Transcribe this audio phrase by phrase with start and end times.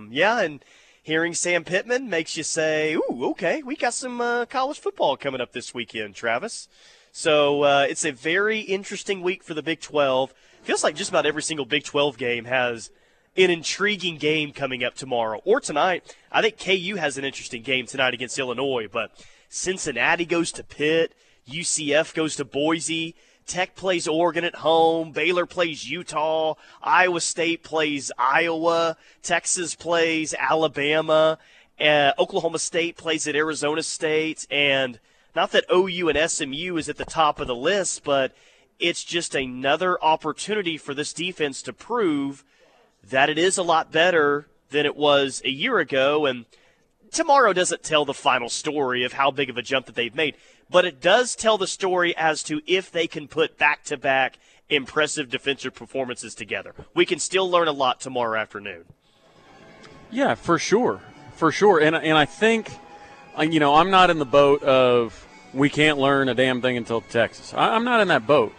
[0.00, 0.64] Um, yeah, and
[1.02, 5.40] hearing Sam Pittman makes you say, "Ooh, okay, we got some uh, college football coming
[5.40, 6.68] up this weekend, Travis."
[7.12, 10.32] So uh, it's a very interesting week for the Big 12.
[10.62, 12.90] Feels like just about every single Big 12 game has
[13.36, 16.16] an intriguing game coming up tomorrow or tonight.
[16.30, 19.10] I think KU has an interesting game tonight against Illinois, but
[19.48, 21.14] Cincinnati goes to Pitt,
[21.48, 23.16] UCF goes to Boise.
[23.46, 25.12] Tech plays Oregon at home.
[25.12, 26.54] Baylor plays Utah.
[26.82, 28.96] Iowa State plays Iowa.
[29.22, 31.38] Texas plays Alabama.
[31.80, 34.46] Uh, Oklahoma State plays at Arizona State.
[34.50, 35.00] And
[35.34, 38.34] not that OU and SMU is at the top of the list, but
[38.78, 42.44] it's just another opportunity for this defense to prove
[43.02, 46.26] that it is a lot better than it was a year ago.
[46.26, 46.46] And
[47.10, 50.36] tomorrow doesn't tell the final story of how big of a jump that they've made
[50.70, 54.38] but it does tell the story as to if they can put back to back
[54.68, 56.74] impressive defensive performances together.
[56.94, 58.84] We can still learn a lot tomorrow afternoon.
[60.10, 61.00] Yeah, for sure.
[61.34, 61.80] For sure.
[61.80, 62.70] And, and I think,
[63.38, 66.76] uh, you know, I'm not in the boat of we can't learn a damn thing
[66.76, 67.52] until Texas.
[67.54, 68.54] I, I'm not in that boat.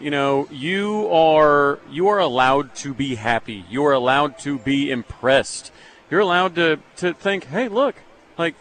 [0.00, 3.64] You know, you are you are allowed to be happy.
[3.70, 5.72] You are allowed to be impressed.
[6.10, 7.94] You're allowed to, to think, hey, look,
[8.36, 8.56] like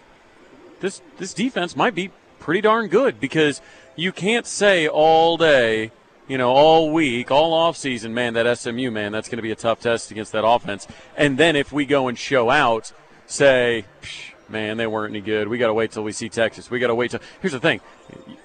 [0.80, 2.12] this this defense might be
[2.44, 3.62] pretty darn good because
[3.96, 5.92] you can't say all day,
[6.28, 9.52] you know, all week, all off season, man, that SMU man, that's going to be
[9.52, 10.86] a tough test against that offense.
[11.16, 12.92] And then if we go and show out,
[13.26, 13.86] say,
[14.54, 15.50] man, they weren't any good.
[15.50, 16.72] We got to wait till we see Texas.
[16.72, 17.20] We got to wait till.
[17.42, 17.82] Here's the thing: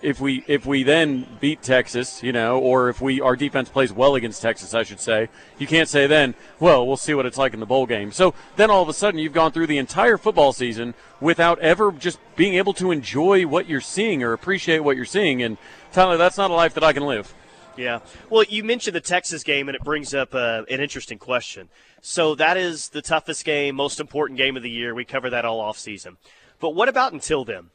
[0.02, 3.92] if we if we then beat Texas, you know, or if we our defense plays
[3.92, 7.38] well against Texas, I should say, you can't say then, well, we'll see what it's
[7.38, 8.10] like in the bowl game.
[8.10, 11.92] So then all of a sudden you've gone through the entire football season without ever
[11.92, 15.42] just being able to enjoy what you're seeing or appreciate what you're seeing.
[15.42, 15.58] And
[15.92, 17.34] Tyler, that's not a life that I can live.
[17.76, 18.00] Yeah.
[18.28, 21.68] Well, you mentioned the Texas game, and it brings up uh, an interesting question.
[22.00, 24.94] So that is the toughest game, most important game of the year.
[24.94, 26.16] We cover that all off season.
[26.60, 27.70] But what about until then?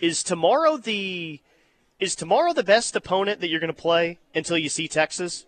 [0.00, 1.40] Is tomorrow the
[2.00, 5.46] is tomorrow the best opponent that you're going to play until you see Texas,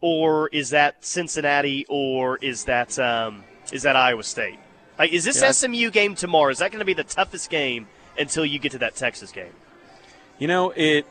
[0.00, 4.58] or is that Cincinnati, or is that um, is that Iowa State?
[4.98, 5.52] Like, is this yeah.
[5.52, 6.50] SMU game tomorrow?
[6.50, 7.86] Is that going to be the toughest game
[8.18, 9.52] until you get to that Texas game?
[10.38, 11.06] You know, it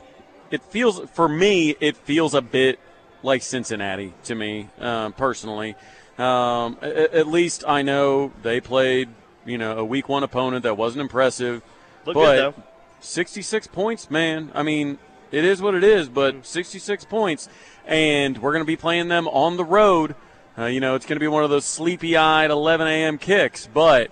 [0.50, 2.78] it feels for me it feels a bit
[3.22, 5.74] like Cincinnati to me uh, personally.
[6.18, 9.08] Um, at, at, least I know they played
[9.46, 11.62] you know a week one opponent that wasn't impressive,
[12.04, 12.54] Look but
[13.00, 14.50] 66 points, man.
[14.52, 14.98] I mean,
[15.30, 16.42] it is what it is, but mm-hmm.
[16.42, 17.48] 66 points,
[17.86, 20.16] and we're going to be playing them on the road.
[20.58, 23.18] Uh, you know, it's going to be one of those sleepy-eyed 11 a.m.
[23.18, 24.10] kicks, but.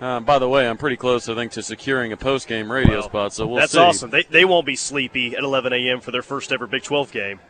[0.00, 3.02] Uh, by the way, I'm pretty close, I think, to securing a post-game radio well,
[3.02, 3.32] spot.
[3.32, 3.80] So we'll that's see.
[3.80, 4.10] awesome.
[4.10, 6.00] They, they won't be sleepy at 11 a.m.
[6.00, 7.40] for their first ever Big 12 game.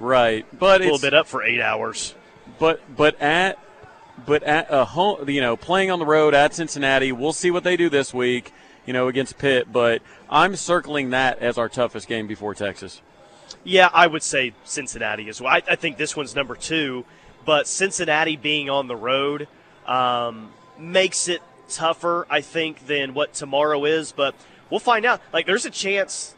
[0.00, 2.14] Right, but a little bit up for eight hours.
[2.58, 3.58] But but at
[4.26, 7.64] but at a home, you know, playing on the road at Cincinnati, we'll see what
[7.64, 8.52] they do this week
[8.86, 9.72] you know, against Pitt.
[9.72, 13.00] But I'm circling that as our toughest game before Texas.
[13.62, 15.52] Yeah, I would say Cincinnati as well.
[15.52, 17.04] I, I think this one's number two,
[17.44, 19.48] but Cincinnati being on the road
[19.86, 24.12] um, makes it tougher, I think, than what tomorrow is.
[24.12, 24.34] But
[24.70, 25.20] we'll find out.
[25.32, 26.34] Like, there's a chance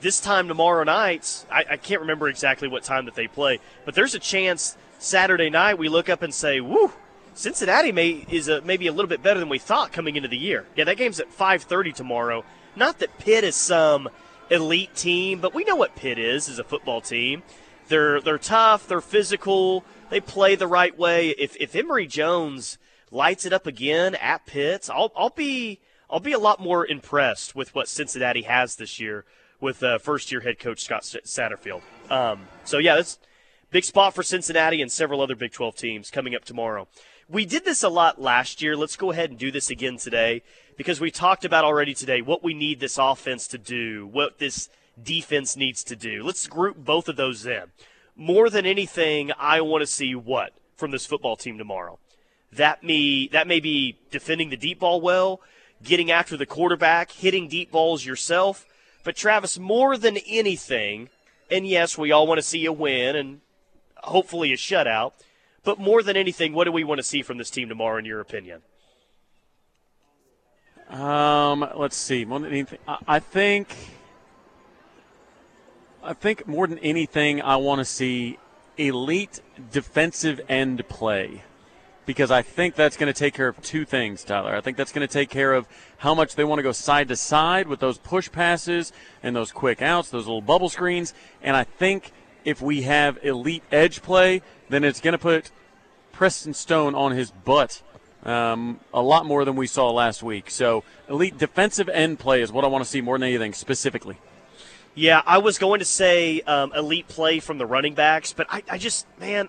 [0.00, 1.44] this time tomorrow night.
[1.50, 5.50] I, I can't remember exactly what time that they play, but there's a chance Saturday
[5.50, 6.92] night we look up and say, "Woo."
[7.34, 10.38] Cincinnati may is a, maybe a little bit better than we thought coming into the
[10.38, 10.66] year.
[10.76, 12.44] Yeah, that game's at 5:30 tomorrow.
[12.76, 14.08] Not that Pitt is some
[14.50, 17.42] elite team, but we know what Pitt is as a football team.
[17.88, 21.30] They're they're tough, they're physical, they play the right way.
[21.30, 22.78] If if Emory Jones
[23.10, 27.54] lights it up again at Pitt, I'll I'll be I'll be a lot more impressed
[27.54, 29.24] with what Cincinnati has this year
[29.60, 31.82] with uh, first year head coach Scott Satterfield.
[32.10, 33.18] Um, so yeah, that's
[33.74, 36.86] big spot for Cincinnati and several other Big 12 teams coming up tomorrow.
[37.28, 38.76] We did this a lot last year.
[38.76, 40.42] Let's go ahead and do this again today
[40.76, 44.68] because we talked about already today what we need this offense to do, what this
[45.02, 46.22] defense needs to do.
[46.22, 47.64] Let's group both of those in.
[48.14, 51.98] More than anything, I want to see what from this football team tomorrow.
[52.52, 55.40] That me that may be defending the deep ball well,
[55.82, 58.66] getting after the quarterback, hitting deep balls yourself.
[59.02, 61.08] But Travis, more than anything,
[61.50, 63.40] and yes, we all want to see a win and
[64.04, 65.12] hopefully a shutout.
[65.64, 68.04] But more than anything, what do we want to see from this team tomorrow, in
[68.04, 68.60] your opinion?
[70.90, 72.24] Um, let's see.
[72.24, 72.78] More than anything,
[73.08, 73.74] I think.
[76.02, 78.38] I think more than anything, I want to see
[78.76, 79.40] elite
[79.72, 81.42] defensive end play
[82.06, 84.54] because I think that's going to take care of two things, Tyler.
[84.54, 85.66] I think that's going to take care of
[85.98, 88.92] how much they want to go side to side with those push passes
[89.22, 91.14] and those quick outs, those little bubble screens.
[91.42, 92.12] And I think
[92.44, 95.50] if we have elite edge play, then it's going to put
[96.12, 97.82] Preston Stone on his butt
[98.24, 100.50] Um, a lot more than we saw last week.
[100.50, 104.16] So, elite defensive end play is what I want to see more than anything specifically.
[104.94, 108.62] Yeah, I was going to say um, elite play from the running backs, but I,
[108.70, 109.48] I just, man,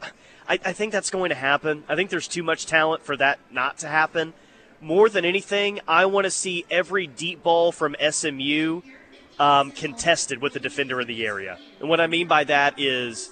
[0.50, 1.84] I, I think that's going to happen.
[1.88, 4.34] I think there's too much talent for that not to happen.
[4.82, 8.82] More than anything, I want to see every deep ball from SMU
[9.40, 11.58] um, contested with the defender in the area.
[11.80, 13.32] And what I mean by that is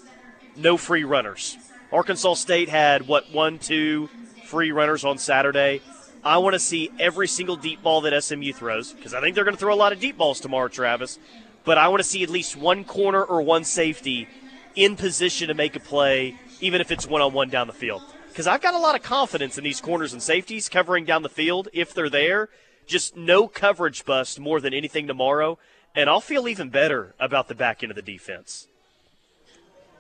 [0.56, 1.58] no free runners.
[1.92, 4.10] Arkansas State had, what, one, two
[4.46, 5.82] free runners on Saturday.
[6.24, 9.44] I want to see every single deep ball that SMU throws because I think they're
[9.44, 11.20] going to throw a lot of deep balls tomorrow, Travis.
[11.66, 14.28] But I want to see at least one corner or one safety
[14.76, 18.02] in position to make a play, even if it's one on one down the field.
[18.30, 21.30] Because I've got a lot of confidence in these corners and safeties covering down the
[21.30, 22.50] field if they're there.
[22.86, 25.60] Just no coverage bust more than anything tomorrow.
[25.96, 28.68] And I'll feel even better about the back end of the defense.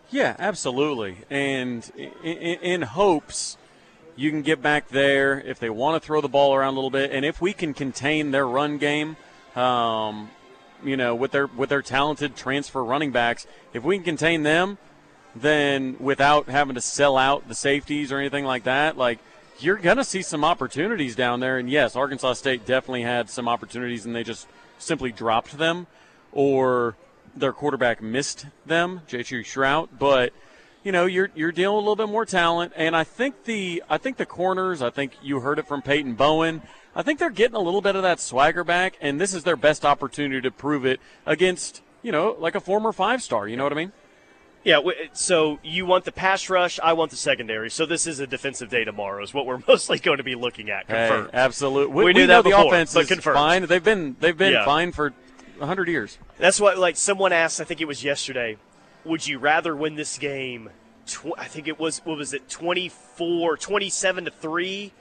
[0.09, 1.17] Yeah, absolutely.
[1.29, 1.89] And
[2.23, 3.57] in, hopes
[4.15, 6.91] you can get back there if they want to throw the ball around a little
[6.91, 9.15] bit, and if we can contain their run game,
[9.55, 10.29] um,
[10.83, 14.77] you know, with their with their talented transfer running backs, if we can contain them,
[15.35, 19.19] then without having to sell out the safeties or anything like that, like
[19.59, 21.57] you're gonna see some opportunities down there.
[21.57, 24.47] And yes, Arkansas State definitely had some opportunities, and they just
[24.83, 25.87] simply dropped them,
[26.31, 26.95] or
[27.35, 29.43] their quarterback missed them, J.T.
[29.43, 29.89] Shrout.
[29.97, 30.33] But
[30.83, 33.83] you know, you're you're dealing with a little bit more talent, and I think the
[33.89, 34.81] I think the corners.
[34.81, 36.61] I think you heard it from Peyton Bowen.
[36.95, 39.55] I think they're getting a little bit of that swagger back, and this is their
[39.55, 43.47] best opportunity to prove it against you know like a former five star.
[43.47, 43.93] You know what I mean?
[44.63, 44.79] Yeah,
[45.11, 47.69] so you want the pass rush, I want the secondary.
[47.69, 50.69] So this is a defensive day tomorrow is what we're mostly going to be looking
[50.69, 50.87] at.
[50.87, 51.31] Confirmed.
[51.31, 51.93] Hey, absolutely.
[51.93, 53.35] We, we, knew know that the before, offense is confirmed.
[53.35, 53.65] fine.
[53.65, 54.65] They've been they've been yeah.
[54.65, 55.13] fine for
[55.61, 56.17] hundred years.
[56.37, 57.59] That's what like someone asked.
[57.59, 58.57] I think it was yesterday.
[59.05, 60.69] Would you rather win this game?
[61.05, 64.93] Tw- I think it was what was it 24, 27 to three,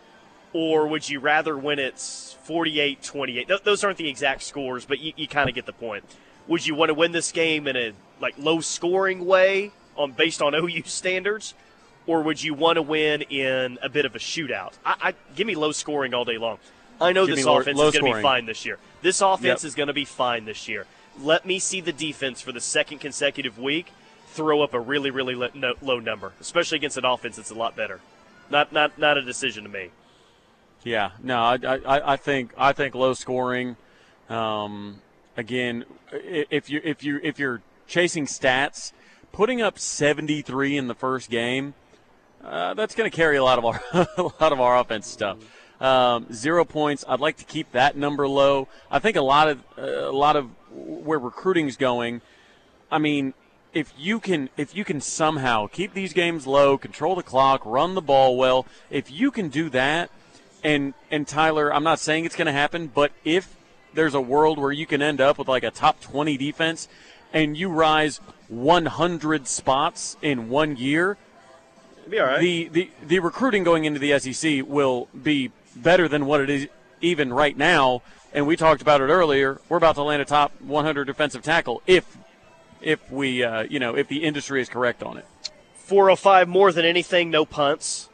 [0.53, 3.47] or would you rather win it 48-28?
[3.47, 6.05] Th- those aren't the exact scores, but you, you kind of get the point.
[6.49, 10.43] Would you want to win this game in a like low scoring way on based
[10.43, 11.55] on OU standards,
[12.07, 14.73] or would you want to win in a bit of a shootout?
[14.85, 16.59] I, I give me low scoring all day long.
[17.01, 18.79] I know give this offense low, low is going to be fine this year.
[19.03, 19.69] This offense yep.
[19.69, 20.87] is going to be fine this year.
[21.21, 23.93] Let me see the defense for the second consecutive week
[24.29, 28.01] throw up a really really low number, especially against an offense that's a lot better.
[28.51, 29.91] Not not not a decision to me.
[30.85, 33.77] Yeah, no, I, I, I think I think low scoring.
[34.29, 35.01] Um,
[35.37, 38.93] again, if you if you if you're chasing stats,
[39.33, 41.75] putting up 73 in the first game,
[42.45, 43.81] uh, that's going to carry a lot of our
[44.17, 45.39] a lot of our offense stuff.
[45.81, 47.05] Um, zero points.
[47.09, 48.69] I'd like to keep that number low.
[48.91, 52.21] I think a lot of uh, a lot of where recruiting's going.
[52.91, 53.35] I mean,
[53.73, 57.95] if you can if you can somehow keep these games low, control the clock, run
[57.95, 60.11] the ball well, if you can do that,
[60.63, 63.57] and and Tyler, I'm not saying it's going to happen, but if
[63.95, 66.89] there's a world where you can end up with like a top 20 defense
[67.33, 68.19] and you rise
[68.49, 71.17] 100 spots in one year,
[72.09, 72.41] be all right.
[72.41, 76.69] The, the the recruiting going into the SEC will be better than what it is
[77.01, 78.03] even right now.
[78.35, 79.61] And we talked about it earlier.
[79.69, 82.17] We're about to land a top 100 defensive tackle if
[82.81, 85.27] if we uh, you know if the industry is correct on it.
[85.77, 88.09] 405 more than anything, no punts.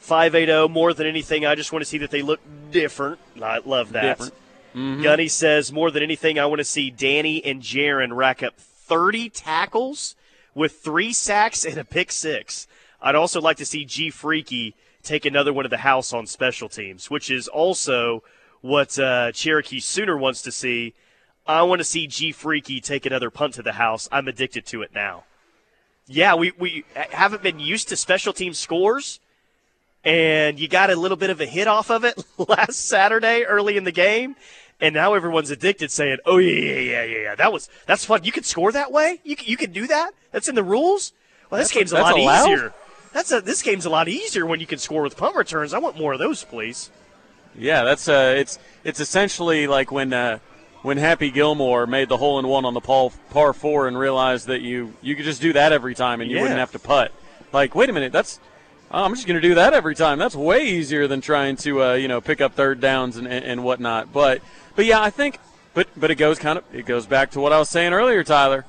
[0.00, 1.46] 580 more than anything.
[1.46, 2.40] I just want to see that they look
[2.70, 3.20] different.
[3.40, 4.02] I love that.
[4.18, 4.34] Different.
[4.74, 5.02] Mm-hmm.
[5.02, 9.28] Gunny says more than anything, I want to see Danny and Jaren rack up 30
[9.30, 10.16] tackles
[10.54, 12.66] with three sacks and a pick six.
[13.00, 16.68] I'd also like to see G Freaky take another one of the house on special
[16.68, 18.22] teams, which is also
[18.60, 20.94] what uh, Cherokee Sooner wants to see.
[21.46, 24.08] I want to see G Freaky take another punt to the house.
[24.12, 25.24] I'm addicted to it now.
[26.06, 29.20] Yeah, we, we haven't been used to special team scores,
[30.04, 33.76] and you got a little bit of a hit off of it last Saturday early
[33.76, 34.36] in the game
[34.80, 37.34] and now everyone's addicted, saying, "Oh yeah, yeah, yeah, yeah, yeah.
[37.34, 38.24] That was that's fun.
[38.24, 39.20] You can score that way.
[39.24, 40.12] You you can do that.
[40.32, 41.12] That's in the rules.
[41.50, 42.50] Well, this that's game's a, a lot allowed?
[42.50, 42.74] easier.
[43.12, 45.74] That's a this game's a lot easier when you can score with punt returns.
[45.74, 46.90] I want more of those, please.
[47.56, 50.38] Yeah, that's uh, it's it's essentially like when uh,
[50.82, 54.46] when Happy Gilmore made the hole in one on the par, par four and realized
[54.46, 56.42] that you you could just do that every time and you yeah.
[56.42, 57.12] wouldn't have to putt.
[57.52, 58.38] Like, wait a minute, that's
[58.90, 60.18] oh, I'm just going to do that every time.
[60.18, 63.44] That's way easier than trying to uh, you know pick up third downs and, and,
[63.44, 64.12] and whatnot.
[64.12, 64.42] But
[64.76, 65.38] but yeah, I think,
[65.74, 68.24] but but it goes kind of it goes back to what I was saying earlier,
[68.24, 68.64] Tyler.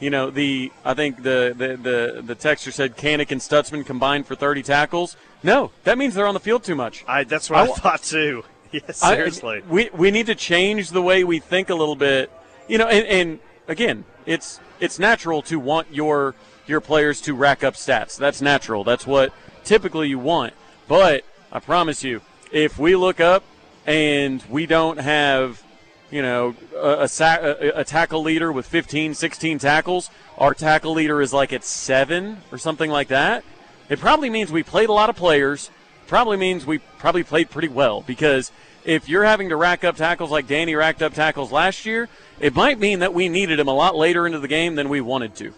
[0.00, 4.26] You know, the I think the the the, the texter said Kanak and Stutsman combined
[4.26, 5.16] for 30 tackles.
[5.42, 7.04] No, that means they're on the field too much.
[7.06, 8.44] I, that's what I, I thought too.
[8.72, 9.64] Yes, seriously.
[9.68, 12.30] I, we we need to change the way we think a little bit.
[12.68, 16.36] You know, and, and again, it's it's natural to want your
[16.68, 18.16] your players to rack up stats.
[18.16, 18.84] That's natural.
[18.84, 19.32] That's what
[19.70, 20.52] typically you want.
[20.88, 23.44] But I promise you, if we look up
[23.86, 25.62] and we don't have,
[26.10, 31.32] you know, a, a, a tackle leader with 15, 16 tackles, our tackle leader is
[31.32, 33.44] like at seven or something like that.
[33.88, 35.70] It probably means we played a lot of players.
[36.08, 38.50] Probably means we probably played pretty well because
[38.84, 42.08] if you're having to rack up tackles like Danny racked up tackles last year,
[42.40, 45.00] it might mean that we needed him a lot later into the game than we
[45.00, 45.54] wanted to.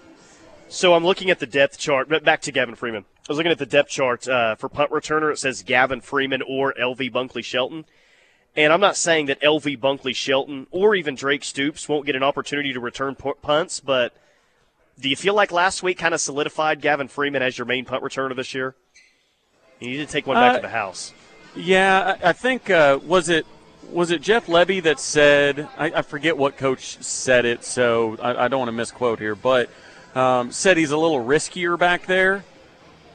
[0.69, 2.11] So I'm looking at the depth chart.
[2.11, 3.07] But back to Gavin Freeman.
[3.29, 5.33] I was looking at the depth chart uh, for punt returner.
[5.33, 7.85] It says Gavin Freeman or LV Bunkley Shelton.
[8.57, 12.23] And I'm not saying that LV Bunkley Shelton or even Drake Stoops won't get an
[12.23, 14.13] opportunity to return punts, but
[15.01, 18.03] do you feel like last week kind of solidified Gavin Freeman as your main punt
[18.03, 18.75] returner this year?
[19.81, 21.13] You need to take one back uh, to the house.
[21.57, 23.47] Yeah, I, I think uh, was it
[23.91, 28.45] was it Jeff Lebby that said I, I forget what coach said it, so I,
[28.45, 29.71] I don't want to misquote here, but
[30.15, 32.45] um, said he's a little riskier back there.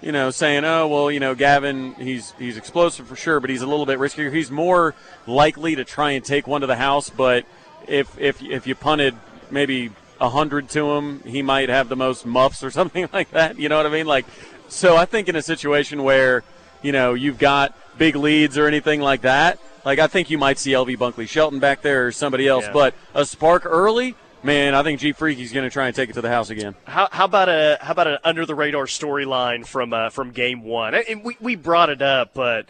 [0.02, 3.64] You know, saying, "Oh, well, you know, Gavin, he's he's explosive for sure, but he's
[3.64, 4.32] a little bit riskier.
[4.32, 4.94] He's more
[5.26, 7.46] likely to try and take one to the house, but
[7.88, 9.16] if if if you punted
[9.50, 13.60] maybe a hundred to him, he might have the most muffs or something like that.
[13.60, 14.06] You know what I mean?
[14.06, 14.26] Like,
[14.68, 16.44] so I think in a situation where
[16.84, 20.60] you know you've got big leads or anything like that, like I think you might
[20.60, 22.74] see LV Bunkley Shelton back there or somebody else, yeah.
[22.74, 26.14] but a spark early Man, I think G Freaky's going to try and take it
[26.14, 26.76] to the house again.
[26.86, 30.64] How, how about a how about an under the radar storyline from uh, from game
[30.64, 30.94] one?
[30.94, 32.70] And we we brought it up, but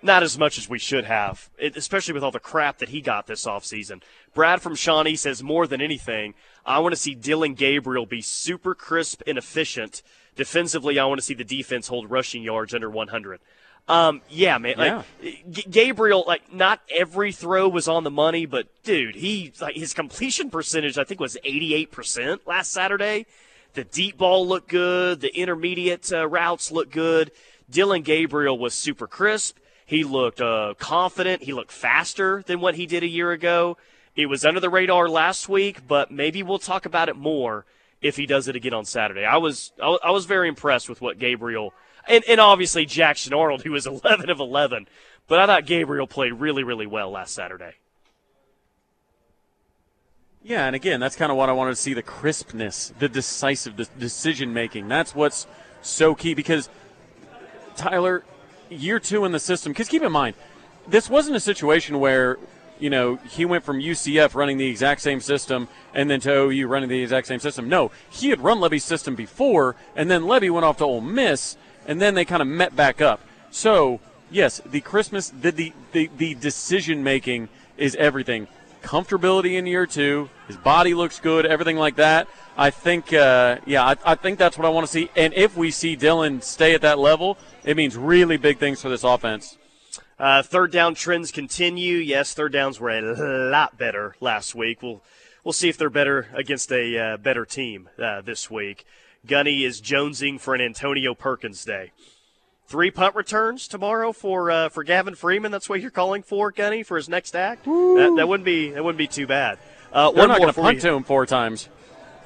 [0.00, 3.00] not as much as we should have, it, especially with all the crap that he
[3.00, 4.02] got this offseason.
[4.32, 6.34] Brad from Shawnee says more than anything,
[6.64, 10.02] I want to see Dillon Gabriel be super crisp and efficient.
[10.36, 13.40] Defensively, I want to see the defense hold rushing yards under 100.
[13.88, 14.74] Um, yeah, man.
[14.76, 15.30] Like yeah.
[15.50, 19.94] G- Gabriel, like not every throw was on the money, but dude, he like his
[19.94, 23.26] completion percentage I think was 88% last Saturday.
[23.74, 25.20] The deep ball looked good.
[25.20, 27.30] The intermediate uh, routes looked good.
[27.70, 29.58] Dillon Gabriel was super crisp.
[29.86, 31.42] He looked uh, confident.
[31.42, 33.78] He looked faster than what he did a year ago.
[34.14, 37.64] It was under the radar last week, but maybe we'll talk about it more
[38.02, 39.24] if he does it again on Saturday.
[39.24, 41.72] I was I was very impressed with what Gabriel
[42.08, 44.88] and, and obviously Jackson Arnold, who was 11 of 11.
[45.26, 47.74] But I thought Gabriel played really, really well last Saturday.
[50.42, 53.76] Yeah, and again, that's kind of what I wanted to see the crispness, the decisive
[53.76, 54.88] the decision making.
[54.88, 55.46] That's what's
[55.82, 56.70] so key because,
[57.76, 58.24] Tyler,
[58.70, 60.36] year two in the system, because keep in mind,
[60.86, 62.38] this wasn't a situation where,
[62.78, 66.66] you know, he went from UCF running the exact same system and then to OU
[66.66, 67.68] running the exact same system.
[67.68, 71.58] No, he had run Lebby's system before, and then Levy went off to Ole Miss
[71.88, 73.20] and then they kind of met back up.
[73.50, 73.98] So
[74.30, 78.46] yes, the Christmas, the the the, the decision making is everything.
[78.82, 82.28] Comfortability in year two, his body looks good, everything like that.
[82.56, 85.10] I think, uh, yeah, I, I think that's what I want to see.
[85.16, 88.88] And if we see Dillon stay at that level, it means really big things for
[88.88, 89.58] this offense.
[90.18, 91.96] Uh, third down trends continue.
[91.96, 94.82] Yes, third downs were a lot better last week.
[94.82, 95.02] We'll
[95.44, 98.84] we'll see if they're better against a uh, better team uh, this week.
[99.26, 101.92] Gunny is jonesing for an Antonio Perkins day.
[102.66, 105.50] Three punt returns tomorrow for uh, for Gavin Freeman.
[105.50, 107.64] That's what you're calling for, Gunny, for his next act.
[107.64, 109.58] That, that, wouldn't be that wouldn't be too bad.
[109.90, 110.80] Uh, They're not going to punt you.
[110.82, 111.68] to him four times.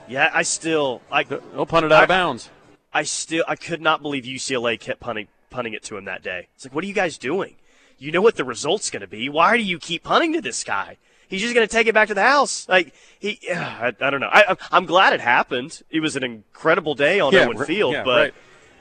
[0.08, 2.50] Yeah, I still I they'll punt it out I, of bounds.
[2.92, 6.48] I still I could not believe UCLA kept punting punting it to him that day.
[6.56, 7.54] It's like, what are you guys doing?
[7.98, 9.28] You know what the result's going to be.
[9.28, 10.96] Why do you keep punting to this guy?
[11.32, 12.68] He's just going to take it back to the house.
[12.68, 14.30] Like he, I, I don't know.
[14.30, 15.82] I, am glad it happened.
[15.90, 18.20] It was an incredible day on yeah, Owen Field, yeah, but.
[18.20, 18.34] Right.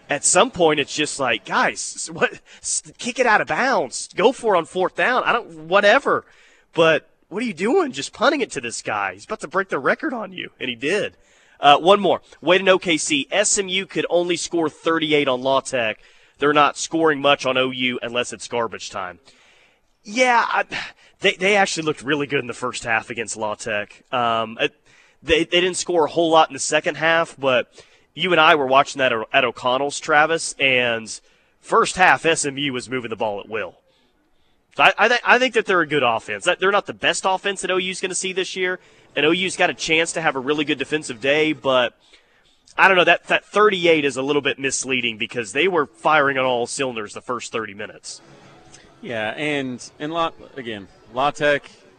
[0.10, 2.42] At some point, it's just like, guys, what?
[2.98, 4.10] Kick it out of bounds.
[4.14, 5.24] Go for it on fourth down.
[5.24, 6.26] I don't, whatever.
[6.74, 7.94] But what are you doing?
[7.94, 9.14] Just punting it to this guy.
[9.14, 11.16] He's about to break the record on you, and he did.
[11.62, 12.22] Uh, one more.
[12.42, 13.26] Wait in OKC.
[13.46, 16.02] SMU could only score 38 on La Tech.
[16.40, 19.20] They're not scoring much on OU unless it's garbage time.
[20.04, 20.66] Yeah, I,
[21.22, 24.04] they they actually looked really good in the first half against La Tech.
[24.12, 24.58] Um,
[25.24, 27.72] they they didn't score a whole lot in the second half, but
[28.14, 31.20] you and I were watching that at O'Connell's, Travis, and
[31.62, 33.76] first half SMU was moving the ball at will.
[34.76, 36.48] So I I, th- I think that they're a good offense.
[36.60, 38.80] They're not the best offense that OU's going to see this year,
[39.16, 41.94] and OU's got a chance to have a really good defensive day, but.
[42.78, 46.38] I don't know that that 38 is a little bit misleading because they were firing
[46.38, 48.22] on all cylinders the first 30 minutes.
[49.02, 51.32] Yeah, and and lot again, La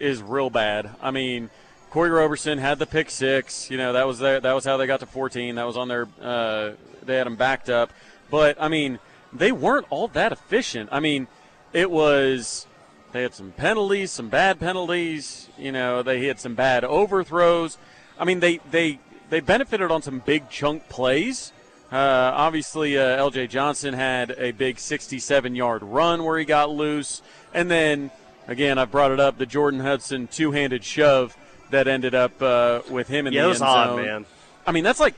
[0.01, 0.91] is real bad.
[1.01, 1.51] I mean,
[1.91, 3.71] Corey Roberson had the pick six.
[3.71, 5.55] You know that was their, that was how they got to 14.
[5.57, 7.93] That was on their uh, they had them backed up.
[8.31, 8.99] But I mean,
[9.33, 10.89] they weren't all that efficient.
[10.93, 11.29] I mean,
[11.73, 12.67] it was
[13.13, 15.49] they had some penalties, some bad penalties.
[15.59, 17.79] You know, they had some bad overthrows.
[18.19, 21.53] I mean, they they they benefited on some big chunk plays.
[21.93, 23.49] Uh, obviously, uh, L.J.
[23.49, 27.21] Johnson had a big 67 yard run where he got loose.
[27.53, 28.11] And then
[28.49, 31.37] again, I brought it up the Jordan Hudson two-handed shove
[31.71, 34.05] that ended up uh, with him in yeah, the it was end odd, zone.
[34.05, 34.27] man.
[34.67, 35.15] I mean, that's like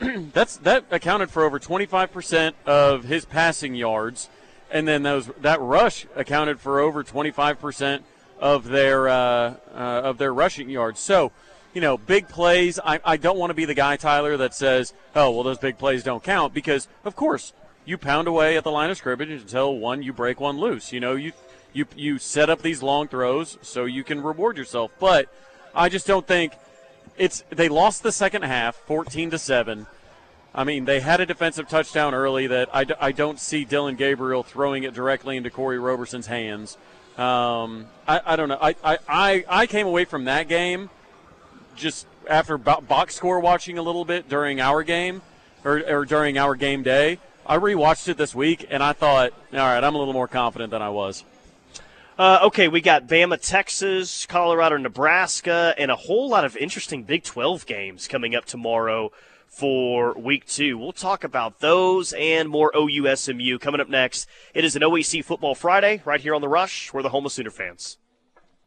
[0.32, 4.28] that's that accounted for over 25% of his passing yards,
[4.70, 8.02] and then those that rush accounted for over 25%
[8.38, 10.98] of their uh, uh, of their rushing yards.
[10.98, 11.32] So,
[11.74, 12.80] you know, big plays.
[12.82, 15.78] I, I don't want to be the guy Tyler that says, "Oh, well, those big
[15.78, 17.52] plays don't count," because of course
[17.84, 20.92] you pound away at the line of scrimmage until one you break one loose.
[20.92, 21.32] You know, you
[21.72, 25.28] you you set up these long throws so you can reward yourself, but
[25.74, 26.52] I just don't think
[27.20, 29.86] it's they lost the second half 14 to 7
[30.54, 33.96] i mean they had a defensive touchdown early that I, d- I don't see dillon
[33.96, 36.76] gabriel throwing it directly into corey roberson's hands.
[37.18, 38.58] Um, I, I don't know.
[38.62, 38.74] I,
[39.06, 40.88] I, I, came away from that game
[41.76, 45.20] just after bo- box score watching a little bit during our game
[45.62, 47.18] or, or during our game day.
[47.44, 50.70] I rewatched it this week and i thought all right i'm a little more confident
[50.70, 51.24] than i was
[52.20, 57.22] Uh, okay, we got Bama, Texas, Colorado, Nebraska, and a whole lot of interesting Big
[57.22, 59.10] 12 games coming up tomorrow
[59.46, 60.76] for week two.
[60.76, 64.28] We'll talk about those and more OUSMU coming up next.
[64.52, 66.92] It is an OEC Football Friday right here on The Rush.
[66.92, 67.96] We're the home of Sooner fans.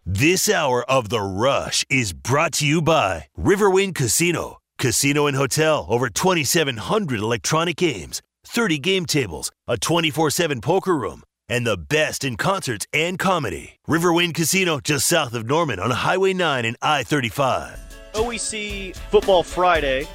[0.04, 4.58] This hour of The Rush is brought to you by Riverwind Casino.
[4.80, 11.22] Casino and hotel, over 2,700 electronic games, 30 game tables, a 24 7 poker room,
[11.54, 13.74] and the best in concerts and comedy.
[13.88, 17.80] Riverwind Casino, just south of Norman on Highway 9 and I 35.
[18.14, 20.08] OEC Football Friday,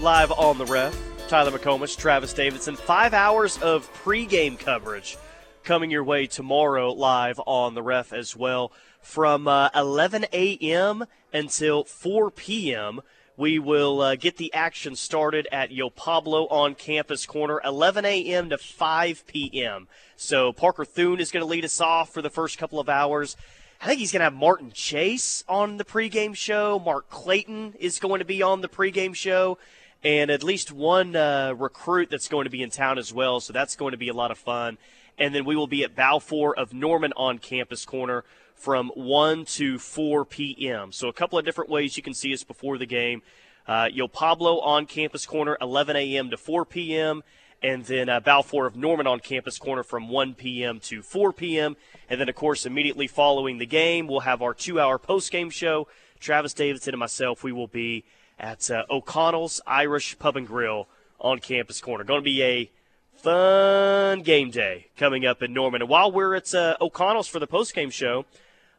[0.00, 0.96] live on the ref.
[1.26, 2.76] Tyler McComas, Travis Davidson.
[2.76, 5.16] Five hours of pregame coverage
[5.64, 8.72] coming your way tomorrow, live on the ref as well.
[9.00, 11.06] From uh, 11 a.m.
[11.32, 13.00] until 4 p.m.,
[13.36, 18.50] we will uh, get the action started at Yo Pablo on Campus Corner, 11 a.m.
[18.50, 19.88] to 5 p.m.
[20.16, 23.36] So Parker Thune is going to lead us off for the first couple of hours.
[23.80, 26.78] I think he's going to have Martin Chase on the pregame show.
[26.78, 29.58] Mark Clayton is going to be on the pregame show.
[30.04, 33.40] And at least one uh, recruit that's going to be in town as well.
[33.40, 34.78] So that's going to be a lot of fun.
[35.16, 38.24] And then we will be at Balfour of Norman on Campus Corner
[38.62, 40.92] from 1 to 4 p.m.
[40.92, 43.22] So a couple of different ways you can see us before the game.
[43.66, 46.30] Uh, Yo Pablo on Campus Corner, 11 a.m.
[46.30, 47.22] to 4 p.m
[47.62, 50.80] and then uh, Balfour of Norman on Campus Corner from 1 p.m.
[50.80, 51.76] to 4 p.m.
[52.10, 55.86] And then, of course, immediately following the game, we'll have our two-hour post-game show.
[56.18, 58.04] Travis Davidson and myself, we will be
[58.38, 60.88] at uh, O'Connell's Irish Pub and Grill
[61.20, 62.04] on Campus Corner.
[62.04, 62.70] Going to be a
[63.16, 65.82] fun game day coming up in Norman.
[65.82, 68.24] And while we're at uh, O'Connell's for the post-game show,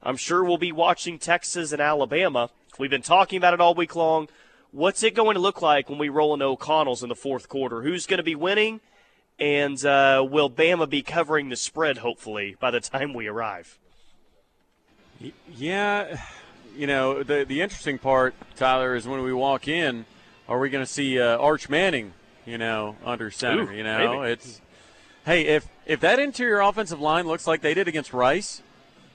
[0.04, 2.50] I'm sure we'll be watching Texas and Alabama.
[2.78, 4.28] We've been talking about it all week long.
[4.72, 7.84] What's it going to look like when we roll into O'Connell's in the fourth quarter?
[7.84, 8.82] Who's going to be winning?
[9.40, 13.80] And uh, will Bama be covering the spread, hopefully, by the time we arrive?
[15.56, 16.20] Yeah,
[16.76, 20.06] you know the the interesting part, Tyler, is when we walk in,
[20.50, 22.14] are we going to see uh, Arch Manning,
[22.46, 23.72] you know, under center?
[23.72, 24.32] Ooh, you know, maybe.
[24.34, 24.62] it's
[25.26, 28.62] hey if if that interior offensive line looks like they did against Rice,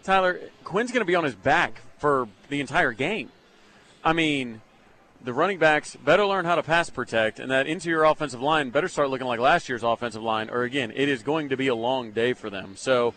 [0.02, 3.30] Tyler Quinn's going to be on his back for the entire game.
[4.04, 4.60] I mean,
[5.22, 8.88] the running backs better learn how to pass protect, and that interior offensive line better
[8.88, 11.74] start looking like last year's offensive line, or again, it is going to be a
[11.74, 12.74] long day for them.
[12.76, 13.14] So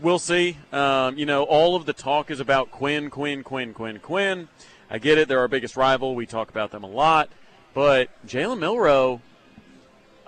[0.00, 0.58] we'll see.
[0.72, 4.48] Um, you know, all of the talk is about Quinn, Quinn, Quinn, Quinn, Quinn.
[4.90, 6.14] I get it; they're our biggest rival.
[6.14, 7.30] We talk about them a lot,
[7.74, 9.20] but Jalen Milroe,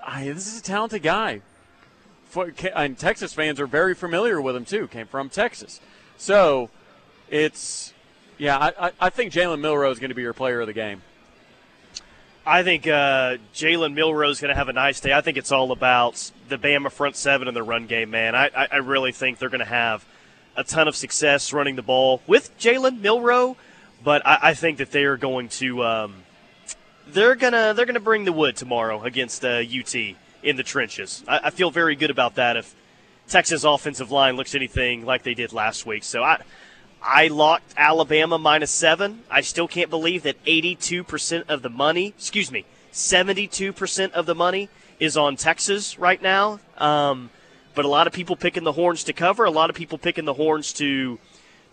[0.05, 1.43] I, this is a talented guy.
[2.75, 4.89] And Texas fans are very familiar with him too.
[4.89, 5.81] Came from Texas,
[6.17, 6.71] so
[7.31, 7.93] it's
[8.39, 8.73] yeah.
[8.79, 11.03] I, I, think Jalen Milroe is going to be your player of the game.
[12.45, 15.13] I think uh, Jalen Milroe is going to have a nice day.
[15.13, 18.35] I think it's all about the Bama front seven and the run game, man.
[18.35, 20.05] I, I, I really think they're going to have
[20.57, 23.57] a ton of success running the ball with Jalen Milroe,
[24.03, 26.15] but I, I think that they are going to um,
[27.09, 29.95] they're gonna they're gonna bring the wood tomorrow against uh, UT
[30.43, 31.25] in the trenches.
[31.27, 32.57] I, I feel very good about that.
[32.57, 32.75] If
[33.29, 36.43] Texas offensive line looks anything like they did last week, so I.
[37.05, 39.25] I locked Alabama minus seven.
[39.29, 44.69] I still can't believe that 82% of the money, excuse me, 72% of the money
[45.01, 46.61] is on Texas right now.
[46.79, 47.31] Um,
[47.75, 49.45] but a lot of people picking the horns to cover.
[49.45, 51.19] A lot of people picking the horns to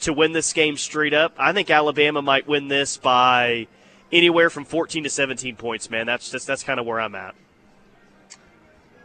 [0.01, 1.33] to win this game straight up.
[1.37, 3.67] I think Alabama might win this by
[4.11, 5.89] anywhere from 14 to 17 points.
[5.89, 7.35] Man, that's just that's kind of where I'm at.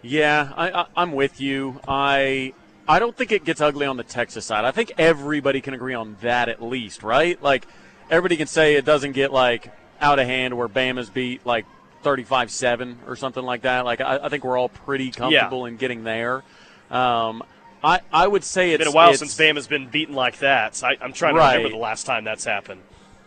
[0.05, 1.81] Yeah, I, I, I'm with you.
[1.89, 2.53] I
[2.87, 4.65] I don't think it gets ugly on the Texas side.
[4.65, 7.43] I think everybody can agree on that at least, right?
[7.43, 7.67] Like
[8.11, 11.65] everybody can say it doesn't get like out of hand where Bama's beat like
[12.05, 13.87] 35-7 or something like that.
[13.87, 16.43] Like I, I think we're all pretty comfortable in getting there.
[16.91, 17.43] Um,
[17.83, 20.77] I, I would say it's been a while since Bama's been beaten like that.
[20.77, 21.57] So I, am trying to Right.
[21.57, 22.83] remember the last time that's happened.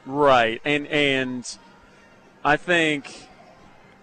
[0.05, 1.57] Right, and and
[2.45, 3.26] I think,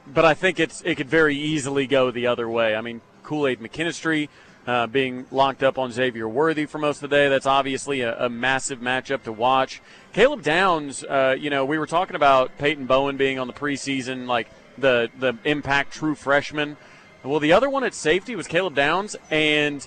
[0.06, 2.74] but I think it's it could very easily go the other way.
[2.74, 4.28] I mean, Kool Aid McKinstry
[4.66, 7.28] uh, being locked up on Xavier Worthy for most of the day.
[7.28, 9.82] That's obviously a, a massive matchup to watch.
[10.12, 14.26] Caleb Downs, uh, you know, we were talking about Peyton Bowen being on the preseason,
[14.26, 16.76] like the the impact true freshman.
[17.22, 19.86] Well, the other one at safety was Caleb Downs, and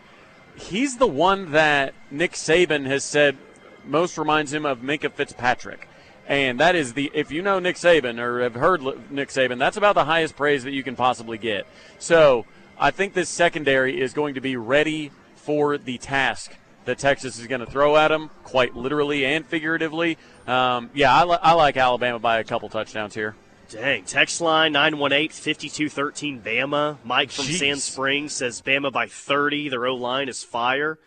[0.55, 3.37] he's the one that Nick Saban has said
[3.85, 5.87] most reminds him of Minkah Fitzpatrick.
[6.27, 9.77] And that is the, if you know Nick Saban or have heard Nick Saban, that's
[9.77, 11.65] about the highest praise that you can possibly get.
[11.99, 12.45] So
[12.77, 16.51] I think this secondary is going to be ready for the task
[16.83, 20.17] that Texas is going to throw at them, quite literally and figuratively.
[20.45, 23.35] Um, yeah, I, li- I like Alabama by a couple touchdowns here.
[23.69, 24.03] Dang.
[24.03, 26.97] Text line 918 5213 Bama.
[27.03, 27.59] Mike from Jeez.
[27.59, 29.69] Sand Springs says Bama by 30.
[29.69, 30.97] Their O line is fire.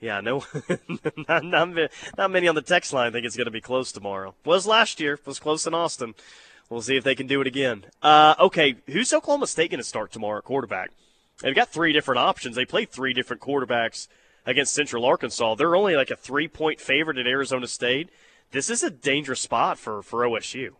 [0.00, 0.44] Yeah, no,
[1.28, 4.34] not, not, not many on the text line think it's going to be close tomorrow.
[4.44, 6.14] Was last year, was close in Austin.
[6.68, 7.84] We'll see if they can do it again.
[8.02, 10.90] Uh, okay, who's Oklahoma State going to start tomorrow at quarterback?
[11.40, 12.56] They've got three different options.
[12.56, 14.08] They played three different quarterbacks
[14.46, 15.54] against Central Arkansas.
[15.54, 18.10] They're only like a three point favorite at Arizona State.
[18.50, 20.70] This is a dangerous spot for, for OSU.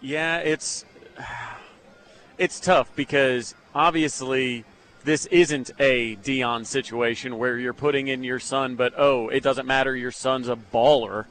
[0.00, 0.84] Yeah, it's
[2.38, 4.64] it's tough because obviously
[5.04, 9.66] this isn't a Deion situation where you're putting in your son, but oh, it doesn't
[9.66, 9.96] matter.
[9.96, 11.26] Your son's a baller.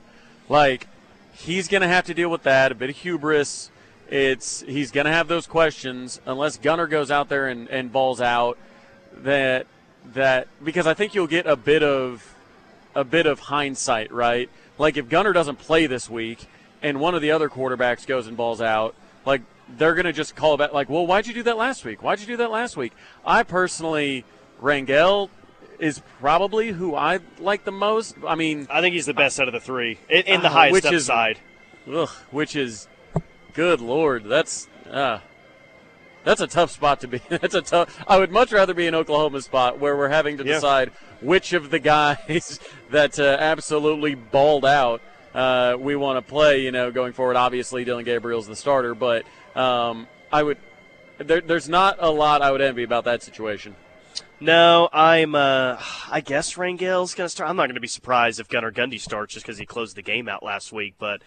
[0.50, 0.88] Like
[1.34, 2.72] he's going to have to deal with that.
[2.72, 3.70] A bit of hubris.
[4.10, 8.22] It's he's going to have those questions unless Gunnar goes out there and, and balls
[8.22, 8.58] out.
[9.24, 9.68] That
[10.14, 12.36] that because I think you'll get a bit of
[12.96, 14.50] a bit of hindsight, right?
[14.78, 16.48] Like if Gunnar doesn't play this week
[16.82, 19.42] and one of the other quarterbacks goes and balls out, like
[19.78, 22.02] they're going to just call back, like, well, why'd you do that last week?
[22.04, 22.94] Why'd you do that last week?
[23.26, 24.26] I personally,
[24.62, 25.30] Rangel
[25.80, 28.16] is probably who I like the most.
[28.28, 30.52] I mean, I think he's the best out of the three, in, in the Uh,
[30.52, 31.40] highest which is- upside.
[31.92, 32.88] ugh, which is,
[33.54, 35.20] good lord, that's uh,
[36.24, 37.20] that's a tough spot to be.
[37.30, 38.04] that's a tough.
[38.08, 40.54] I would much rather be in Oklahoma spot where we're having to Yeah.
[40.56, 42.60] decide which of the guys
[42.92, 45.02] that uh, absolutely balled out
[45.34, 46.62] uh, we want to play.
[46.62, 47.38] You know, going forward.
[47.38, 50.58] Obviously, Dillon Gabriel's the starter, but um, I would.
[51.18, 53.76] There, there's not a lot I would envy about that situation.
[54.40, 55.36] No, I'm.
[55.36, 55.78] Uh,
[56.10, 57.50] I guess Rangel's going to start.
[57.50, 60.02] I'm not going to be surprised if Gunnar Gundy starts just because he closed the
[60.02, 60.96] game out last week.
[60.98, 61.22] But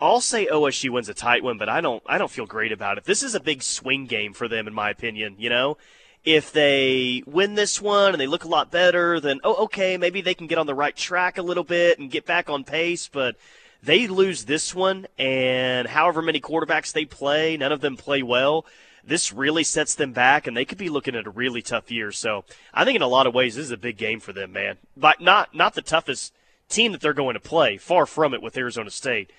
[0.00, 1.58] I'll say OSU wins a tight one.
[1.58, 2.02] But I don't.
[2.06, 3.04] I don't feel great about it.
[3.04, 5.36] This is a big swing game for them, in my opinion.
[5.38, 5.78] You know,
[6.24, 10.20] if they win this one and they look a lot better, then oh, okay, maybe
[10.20, 13.08] they can get on the right track a little bit and get back on pace.
[13.08, 13.36] But
[13.82, 18.66] they lose this one, and however many quarterbacks they play, none of them play well
[19.08, 22.12] this really sets them back, and they could be looking at a really tough year.
[22.12, 24.52] So I think in a lot of ways this is a big game for them,
[24.52, 24.76] man.
[24.96, 26.32] But not not the toughest
[26.68, 27.78] team that they're going to play.
[27.78, 29.30] Far from it with Arizona State,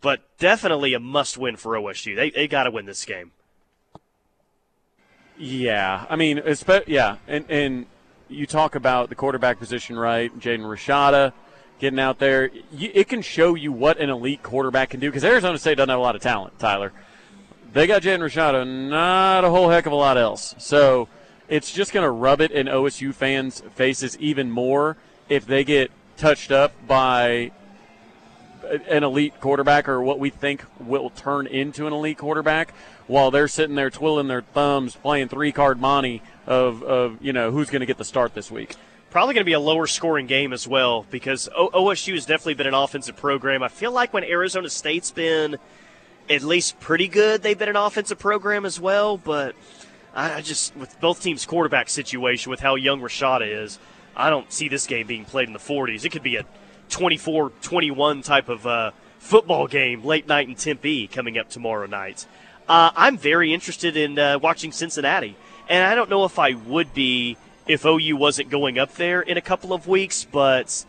[0.00, 2.16] but definitely a must-win for OSU.
[2.16, 3.32] They they got to win this game.
[5.36, 6.42] Yeah, I mean,
[6.86, 7.86] yeah, and and
[8.28, 10.36] you talk about the quarterback position, right?
[10.40, 11.32] Jaden Rashada
[11.78, 15.24] getting out there, y- it can show you what an elite quarterback can do because
[15.24, 16.58] Arizona State doesn't have a lot of talent.
[16.58, 16.92] Tyler,
[17.72, 20.54] they got Jaden Rashada, not a whole heck of a lot else.
[20.58, 21.08] So
[21.48, 24.96] it's just going to rub it in OSU fans' faces even more
[25.28, 27.52] if they get touched up by
[28.88, 32.74] an elite quarterback or what we think will turn into an elite quarterback
[33.06, 37.50] while they're sitting there twiddling their thumbs playing three card monty of, of you know
[37.50, 38.74] who's going to get the start this week
[39.10, 42.54] Probably going to be a lower scoring game as well because o- OSU has definitely
[42.54, 43.62] been an offensive program.
[43.62, 45.56] I feel like when Arizona State's been
[46.28, 49.16] at least pretty good, they've been an offensive program as well.
[49.16, 49.54] But
[50.14, 53.78] I just, with both teams' quarterback situation, with how young Rashada is,
[54.14, 56.04] I don't see this game being played in the 40s.
[56.04, 56.44] It could be a
[56.90, 62.26] 24 21 type of uh, football game late night in Tempe coming up tomorrow night.
[62.68, 65.36] Uh, I'm very interested in uh, watching Cincinnati,
[65.68, 67.36] and I don't know if I would be
[67.68, 70.84] if OU wasn't going up there in a couple of weeks, but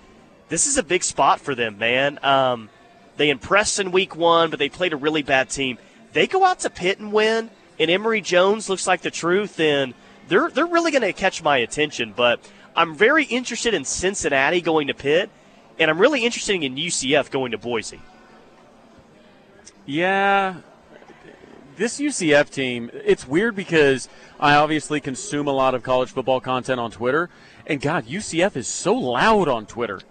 [0.47, 2.17] this is a big spot for them, man.
[2.23, 2.69] Um,
[3.17, 5.77] they impressed in week one, but they played a really bad team.
[6.13, 9.93] They go out to Pitt and win, and Emory Jones looks like the truth, then
[10.29, 12.13] they're they're really going to catch my attention.
[12.15, 12.39] But
[12.75, 15.29] I'm very interested in Cincinnati going to Pitt,
[15.77, 17.99] and I'm really interested in UCF going to Boise.
[19.85, 20.55] yeah
[21.79, 26.77] this UCF team it's weird because I obviously consume a lot of college football content
[26.77, 27.29] on Twitter
[27.65, 30.01] and god UCF is so loud on Twitter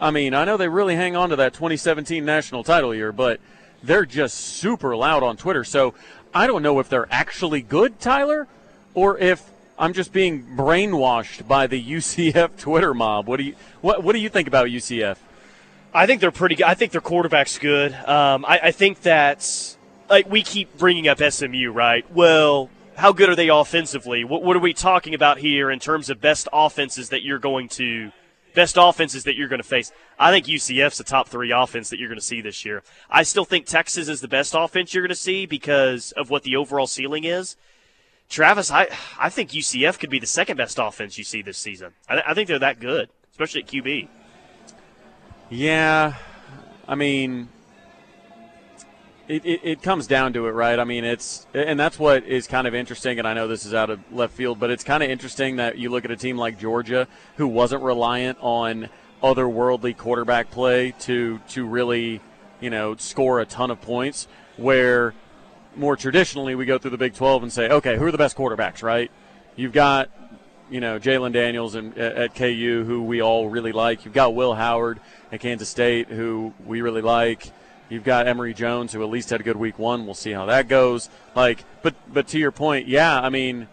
[0.00, 3.40] I mean I know they really hang on to that 2017 national title year but
[3.82, 5.94] they're just super loud on Twitter so
[6.32, 8.46] I don't know if they're actually good Tyler
[8.94, 13.26] or if I'm just being brainwashed by the UCF Twitter mob.
[13.26, 15.16] What do you what What do you think about UCF?
[15.92, 16.66] I think they're pretty good.
[16.66, 17.94] I think their quarterback's good.
[17.94, 19.76] Um, I, I think that's
[20.08, 22.10] like we keep bringing up SMU, right?
[22.12, 24.24] Well, how good are they offensively?
[24.24, 27.68] What, what are we talking about here in terms of best offenses that you're going
[27.70, 28.10] to
[28.54, 29.92] best offenses that you're going to face?
[30.18, 32.82] I think UCF's the top three offense that you're going to see this year.
[33.10, 36.42] I still think Texas is the best offense you're going to see because of what
[36.42, 37.56] the overall ceiling is.
[38.28, 38.88] Travis, I
[39.18, 41.92] I think UCF could be the second best offense you see this season.
[42.08, 44.08] I, I think they're that good, especially at QB.
[45.48, 46.14] Yeah,
[46.88, 47.48] I mean,
[49.28, 50.78] it, it, it, comes down to it, right?
[50.78, 53.18] I mean, it's and that's what is kind of interesting.
[53.18, 55.78] And I know this is out of left field, but it's kind of interesting that
[55.78, 58.88] you look at a team like Georgia who wasn't reliant on
[59.22, 62.20] otherworldly quarterback play to to really,
[62.60, 64.28] you know, score a ton of points.
[64.56, 65.14] Where
[65.74, 68.36] more traditionally we go through the Big 12 and say, okay, who are the best
[68.36, 69.10] quarterbacks, right?
[69.56, 70.10] You've got,
[70.70, 74.04] you know, Jalon Daniels in, at KU, who we all really like.
[74.04, 77.50] You've got Will Howard at Kansas State, who we really like.
[77.88, 80.06] You've got Emory Jones, who at least had a good week one.
[80.06, 81.08] We'll see how that goes.
[81.34, 83.68] Like, but but to your point, yeah, I mean,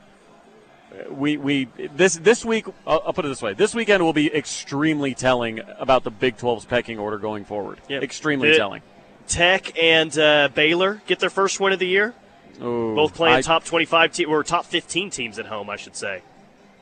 [1.09, 4.33] we we this this week I'll, I'll put it this way: this weekend will be
[4.33, 7.79] extremely telling about the Big 12's pecking order going forward.
[7.89, 8.03] Yep.
[8.03, 8.81] Extremely it, telling.
[9.27, 12.13] Tech and uh, Baylor get their first win of the year.
[12.61, 15.95] Ooh, both playing I, top 25 te- or top 15 teams at home, I should
[15.95, 16.21] say.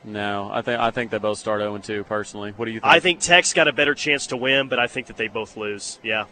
[0.04, 2.52] No, I think I think they both start 0 2 personally.
[2.56, 2.92] What do you think?
[2.92, 5.56] I think Tech's got a better chance to win, but I think that they both
[5.56, 5.98] lose.
[6.02, 6.24] Yeah.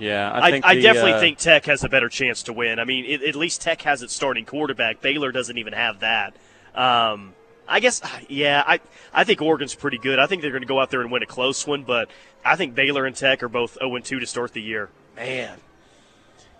[0.00, 2.78] Yeah, I, I, I definitely uh, think Tech has a better chance to win.
[2.78, 5.02] I mean, it, at least Tech has its starting quarterback.
[5.02, 6.34] Baylor doesn't even have that.
[6.74, 7.34] Um,
[7.68, 8.80] I guess, yeah, I
[9.12, 10.18] I think Oregon's pretty good.
[10.18, 12.08] I think they're going to go out there and win a close one, but
[12.44, 14.88] I think Baylor and Tech are both 0 2 to start the year.
[15.14, 15.58] Man.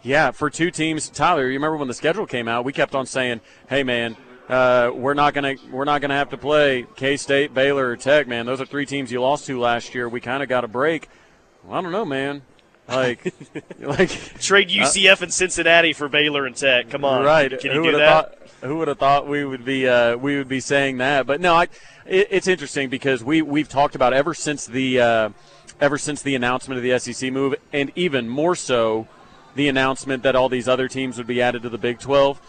[0.03, 1.46] Yeah, for two teams, Tyler.
[1.46, 2.64] You remember when the schedule came out?
[2.64, 4.16] We kept on saying, "Hey, man,
[4.50, 8.26] uh, we're not gonna we're not gonna have to play K State, Baylor, or Tech.
[8.26, 10.09] Man, those are three teams you lost to last year.
[10.09, 11.09] We kind of got a break.
[11.64, 12.42] Well, I don't know, man.
[12.90, 13.35] Like,
[13.79, 16.90] like trade UCF uh, and Cincinnati for Baylor and Tech.
[16.90, 17.59] Come on, right?
[17.59, 18.38] Can who would have thought?
[18.62, 21.26] Who would have thought we would be uh, we would be saying that?
[21.26, 21.64] But no, I,
[22.07, 25.31] it, it's interesting because we we've talked about ever since the uh,
[25.81, 29.09] ever since the announcement of the SEC move, and even more so
[29.55, 32.40] the announcement that all these other teams would be added to the Big 12.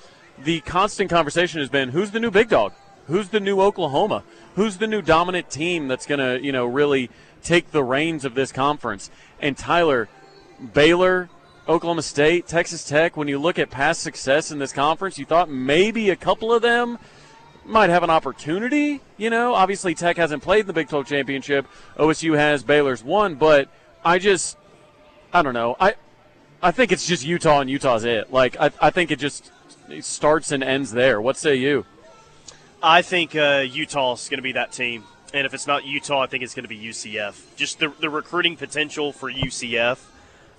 [0.44, 2.74] The constant conversation has been who's the new big dog?
[3.08, 4.24] Who's the new Oklahoma?
[4.56, 7.10] Who's the new dominant team that's going to, you know, really
[7.44, 9.10] take the reins of this conference?
[9.40, 10.08] And Tyler,
[10.74, 11.30] Baylor,
[11.68, 15.50] Oklahoma State, Texas Tech, when you look at past success in this conference, you thought
[15.50, 16.98] maybe a couple of them
[17.66, 19.02] might have an opportunity.
[19.18, 21.66] You know, obviously Tech hasn't played in the Big 12 championship.
[21.98, 23.70] OSU has, Baylor's won, but
[24.04, 24.58] I just,
[25.34, 25.76] I don't know.
[25.80, 25.96] I,
[26.62, 28.32] I think it's just Utah and Utah's it.
[28.32, 29.52] Like I, I think it just
[30.02, 31.20] starts and ends there.
[31.20, 31.86] What say you?
[32.84, 36.28] I think uh, Utah's going to be that team, and if it's not Utah, I
[36.28, 37.56] think it's going to be UCF.
[37.56, 40.00] Just the the recruiting potential for UCF,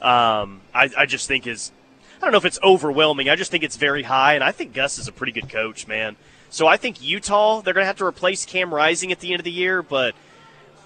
[0.02, 1.72] um, I, I just think is.
[2.18, 3.28] I don't know if it's overwhelming.
[3.28, 5.88] I just think it's very high, and I think Gus is a pretty good coach,
[5.88, 6.16] man.
[6.50, 9.40] So I think Utah, they're going to have to replace Cam Rising at the end
[9.40, 10.14] of the year, but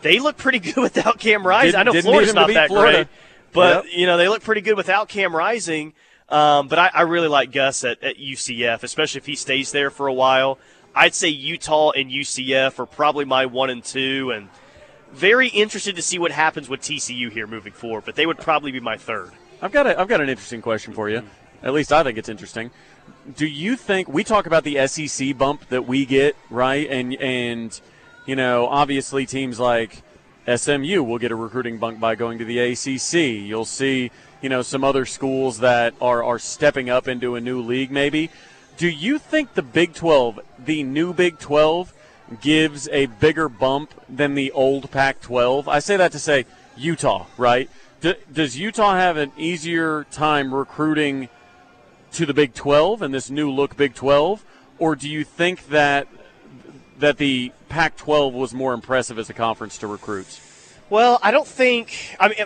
[0.01, 1.73] they look pretty good without Cam Rising.
[1.73, 3.05] Did, I know Florida's not that Florida.
[3.05, 3.09] great,
[3.53, 3.95] but yep.
[3.95, 5.93] you know they look pretty good without Cam Rising.
[6.29, 9.91] Um, but I, I, really like Gus at, at UCF, especially if he stays there
[9.91, 10.59] for a while.
[10.93, 14.49] I'd say Utah and UCF are probably my one and two, and
[15.13, 18.05] very interested to see what happens with TCU here moving forward.
[18.05, 19.33] But they would probably be my third.
[19.63, 21.23] I've got a, I've got an interesting question for you.
[21.63, 22.71] At least I think it's interesting
[23.37, 26.89] do you think we talk about the SEC bump that we get, right?
[26.89, 27.79] And and
[28.27, 30.03] you know, obviously teams like
[30.53, 33.47] SMU will get a recruiting bump by going to the ACC.
[33.47, 34.11] You'll see,
[34.43, 38.31] you know, some other schools that are are stepping up into a new league maybe.
[38.77, 41.93] Do you think the Big 12, the new Big 12
[42.41, 45.69] gives a bigger bump than the old Pac 12?
[45.69, 47.71] I say that to say Utah, right?
[48.33, 51.29] does Utah have an easier time recruiting
[52.13, 54.45] to the Big 12 and this new look Big 12,
[54.79, 56.09] or do you think that
[56.99, 60.41] that the Pac-12 was more impressive as a conference to recruits?
[60.89, 62.17] Well, I don't think.
[62.21, 62.39] I mean.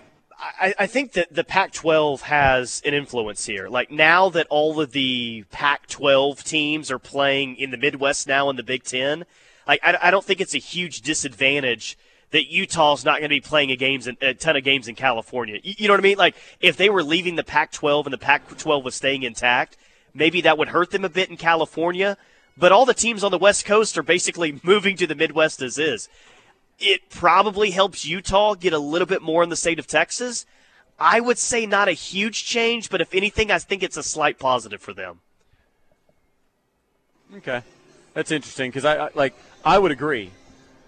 [0.59, 3.69] I, I think that the Pac 12 has an influence here.
[3.69, 8.49] Like now that all of the Pac 12 teams are playing in the Midwest now
[8.49, 9.27] in the Big Ten,
[9.71, 11.97] like I, I don't think it's a huge disadvantage
[12.33, 14.97] that Utah's not going to be playing a games in, a ton of games in
[14.97, 15.61] California.
[15.63, 16.19] You, you know what I mean?
[16.19, 19.77] Like if they were leaving the Pac-12 and the Pac-12 was staying intact,
[20.13, 22.17] maybe that would hurt them a bit in California.
[22.57, 25.79] But all the teams on the West Coast are basically moving to the Midwest as
[25.79, 26.09] is.
[26.81, 30.47] It probably helps Utah get a little bit more in the state of Texas.
[30.99, 34.41] I would say not a huge change, but if anything, I think it's a slight
[34.41, 35.21] positive for them.
[37.37, 37.63] Okay.
[38.21, 39.33] That's interesting because I, I like
[39.65, 40.33] I would agree.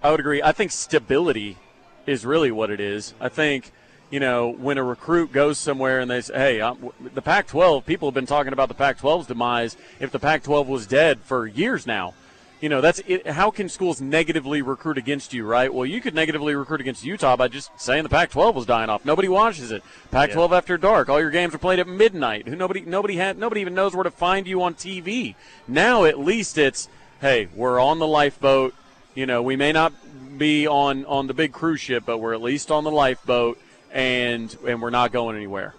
[0.02, 0.42] I would agree.
[0.42, 1.56] I think stability
[2.04, 3.14] is really what it is.
[3.22, 3.72] I think
[4.10, 8.06] you know when a recruit goes somewhere and they say, "Hey, I'm, the Pac-12," people
[8.06, 9.78] have been talking about the Pac-12's demise.
[9.98, 12.12] If the Pac-12 was dead for years now,
[12.60, 13.26] you know that's it.
[13.26, 15.72] How can schools negatively recruit against you, right?
[15.72, 19.06] Well, you could negatively recruit against Utah by just saying the Pac-12 was dying off.
[19.06, 19.82] Nobody watches it.
[20.10, 20.56] Pac-12 yeah.
[20.58, 21.08] after dark.
[21.08, 22.46] All your games are played at midnight.
[22.46, 25.34] Nobody, nobody had, nobody even knows where to find you on TV.
[25.66, 26.90] Now, at least it's,
[27.22, 28.74] hey, we're on the lifeboat.
[29.14, 29.92] You know, we may not
[30.36, 33.58] be on on the big cruise ship, but we're at least on the lifeboat,
[33.90, 35.74] and and we're not going anywhere.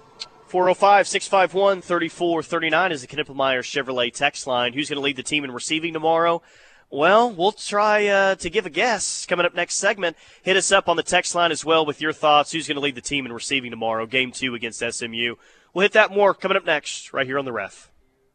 [0.47, 4.73] 405 651 3439 is the Knippelmeyer Chevrolet text line.
[4.73, 6.41] Who's going to lead the team in receiving tomorrow?
[6.89, 10.15] Well, we'll try uh, to give a guess coming up next segment.
[10.43, 12.51] Hit us up on the text line as well with your thoughts.
[12.51, 14.05] Who's going to lead the team in receiving tomorrow?
[14.05, 15.35] Game two against SMU.
[15.73, 17.89] We'll hit that more coming up next, right here on the ref.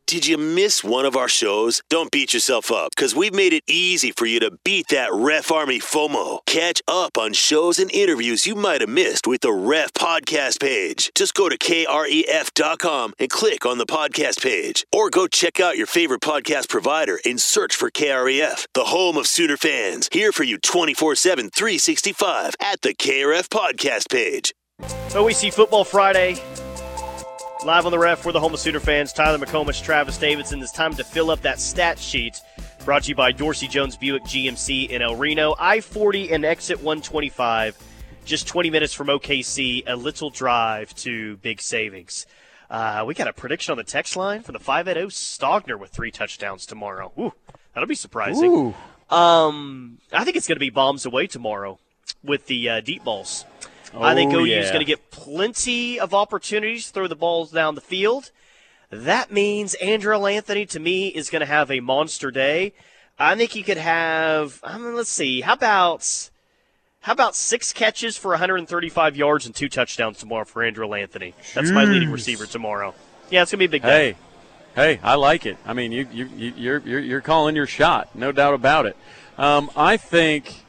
[0.09, 1.83] Did you miss one of our shows?
[1.91, 5.53] Don't beat yourself up because we've made it easy for you to beat that Ref
[5.53, 6.39] Army FOMO.
[6.47, 11.11] Catch up on shows and interviews you might have missed with the Ref podcast page.
[11.15, 14.87] Just go to kref.com and click on the podcast page.
[14.95, 19.27] Or go check out your favorite podcast provider and search for KREF, the home of
[19.27, 20.09] Sooner fans.
[20.11, 24.55] Here for you 24 7, 365 at the KRF podcast page.
[24.81, 26.41] OEC Football Friday
[27.67, 30.63] Live on the ref for the home of Sooner fans, Tyler McComas, Travis Davidson.
[30.63, 32.41] It's time to fill up that stat sheet.
[32.85, 35.57] Brought to you by Dorsey Jones Buick GMC in El Reno.
[35.59, 37.77] I 40 and exit 125.
[38.25, 42.27] Just 20 minutes from OKC, a little drive to big savings.
[42.71, 46.13] Uh, we got a prediction on the text line for the 580 Stogner with three
[46.13, 47.11] touchdowns tomorrow.
[47.19, 47.33] Ooh,
[47.75, 48.75] that'll be surprising.
[49.11, 49.15] Ooh.
[49.15, 51.81] Um, I think it's going to be bombs away tomorrow
[52.23, 53.45] with the uh, deep balls.
[53.95, 54.61] Oh, I think OU yeah.
[54.61, 58.31] is going to get plenty of opportunities to throw the balls down the field.
[58.91, 62.73] That means Andrel Anthony, to me, is going to have a monster day.
[63.19, 64.61] I think he could have.
[64.63, 65.41] I mean, let's see.
[65.41, 66.31] How about
[67.01, 71.35] how about six catches for 135 yards and two touchdowns tomorrow for Andrel Anthony?
[71.55, 72.95] That's my leading receiver tomorrow.
[73.31, 74.13] Yeah, it's gonna be a big day.
[74.75, 75.57] Hey, hey, I like it.
[75.67, 78.97] I mean, you you you- you're you're, you're calling your shot, no doubt about it.
[79.37, 80.65] Um, I think.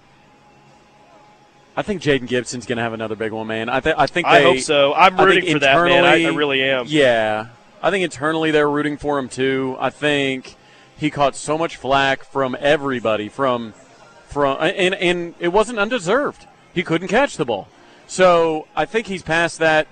[1.80, 3.70] I think Jayden Gibson's going to have another big one, man.
[3.70, 4.94] I, th- I think I hope so.
[4.94, 6.04] I'm rooting for that, man.
[6.04, 6.84] I, I really am.
[6.89, 7.48] Yeah,
[7.82, 9.78] I think internally they're rooting for him too.
[9.80, 10.58] I think
[10.98, 13.74] he caught so much flack from everybody, from
[14.28, 16.46] from, and and it wasn't undeserved.
[16.74, 17.70] He couldn't catch the ball,
[18.08, 19.88] so I think he's past that.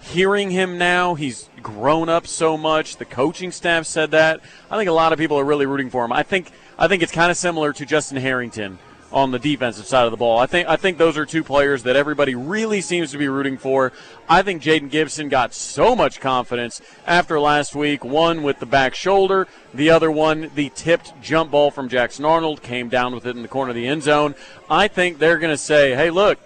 [0.00, 2.98] Hearing him now, he's grown up so much.
[2.98, 4.40] The coaching staff said that.
[4.70, 6.12] I think a lot of people are really rooting for him.
[6.12, 8.78] I think I think it's kind of similar to Justin Harrington
[9.12, 10.38] on the defensive side of the ball.
[10.38, 13.58] I think I think those are two players that everybody really seems to be rooting
[13.58, 13.92] for.
[14.28, 18.04] I think Jayden Gibson got so much confidence after last week.
[18.04, 22.62] One with the back shoulder, the other one the tipped jump ball from Jackson Arnold
[22.62, 24.34] came down with it in the corner of the end zone.
[24.70, 26.38] I think they're going to say, "Hey, look,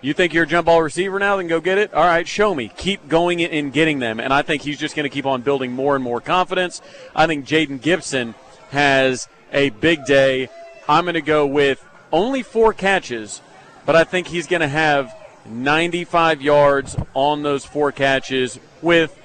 [0.00, 1.36] you think you're a jump ball receiver now?
[1.36, 1.92] Then go get it.
[1.94, 2.70] All right, show me.
[2.76, 4.20] Keep going and getting them.
[4.20, 6.82] And I think he's just going to keep on building more and more confidence.
[7.14, 8.34] I think Jayden Gibson
[8.70, 10.48] has a big day.
[10.88, 13.40] I'm going to go with only four catches,
[13.84, 15.14] but I think he's going to have
[15.46, 19.18] 95 yards on those four catches with,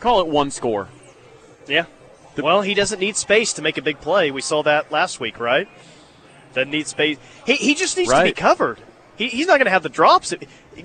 [0.00, 0.88] call it one score.
[1.66, 1.86] Yeah.
[2.38, 4.30] well, he doesn't need space to make a big play.
[4.30, 5.68] We saw that last week, right?
[6.54, 7.18] Doesn't need space.
[7.44, 8.78] He, he just needs to be covered.
[9.16, 10.32] He, he's not going to have the drops.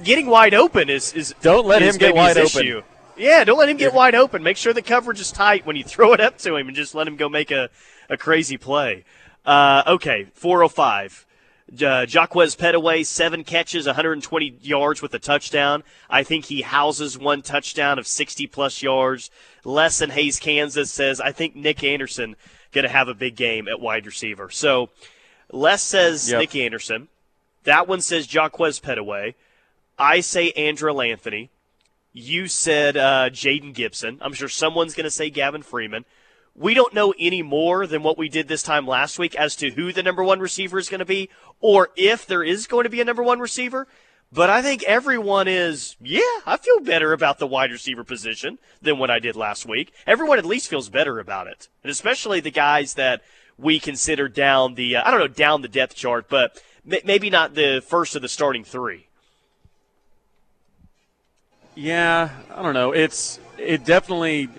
[0.04, 2.62] Getting wide open is is Don't let is him get wide open.
[2.62, 2.82] issue.
[3.18, 4.42] Yeah, don't let him get wide open.
[4.42, 6.96] Make sure the coverage is tight when you throw it up to him, and just
[6.96, 7.70] let him go make a,
[8.10, 9.04] a crazy play.
[9.46, 11.26] Uh, okay, 405.
[11.74, 15.84] Uh, Jaquaize Pettaway, seven catches, 120 yards with a touchdown.
[16.10, 19.32] I think he houses one touchdown of 60 plus yards.
[19.64, 22.36] Less than Hays, Kansas says, I think Nic Anderson
[22.74, 24.50] going to have a big game at wide receiver.
[24.50, 24.90] So
[25.52, 26.40] Les says Yep.
[26.40, 27.08] Nic Anderson.
[27.64, 29.36] That one says Jaquaize Pettaway.
[29.98, 31.52] I say Andrel Anthony.
[32.12, 34.18] You said uh, Jayden Gibson.
[34.22, 36.04] I'm sure someone's going to say Gavin Freeman.
[36.56, 39.72] We don't know any more than what we did this time last week as to
[39.72, 41.30] who the number one receiver is going to be
[41.60, 43.88] or if there is going to be a number one receiver.
[44.34, 48.98] But I think everyone is, yeah, I feel better about the wide receiver position than
[48.98, 49.94] what I did last week.
[50.08, 51.68] Everyone at least feels better about it.
[51.84, 53.22] And especially the guys that
[53.58, 57.30] we consider down the, uh, I don't know, down the depth chart, but m- maybe
[57.30, 59.08] not the first of the starting three.
[61.76, 62.92] Yeah, I don't know.
[62.92, 64.50] It's it definitely.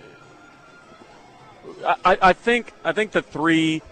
[1.85, 3.83] I, I- think I think the three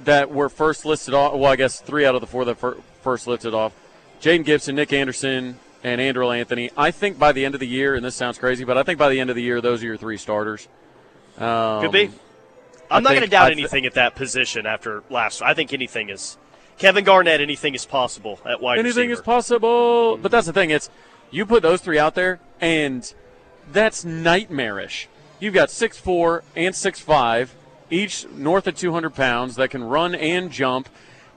[0.00, 1.34] that were first listed off.
[1.34, 3.72] Well, I guess three out of the four that fir- first listed off:
[4.20, 6.70] Jayden Gibson, Nic Anderson, and Andrel Anthony.
[6.76, 8.98] I think by the end of the year, and this sounds crazy, but I think
[8.98, 10.68] by the end of the year, those are your three starters.
[11.38, 12.10] Um, Could be.
[12.90, 15.42] I'm I not going to doubt th- anything at that position after last.
[15.42, 16.38] I think anything is
[16.78, 17.40] Kevin Garnett.
[17.40, 19.20] Anything is possible at wide Anything receiver.
[19.20, 20.16] is possible.
[20.16, 20.70] But that's the thing.
[20.70, 20.88] It's
[21.30, 23.12] you put those three out there, and
[23.72, 25.08] that's nightmarish.
[25.40, 27.54] You've got six four and six five,
[27.90, 30.88] each north of 200 pounds that can run and jump,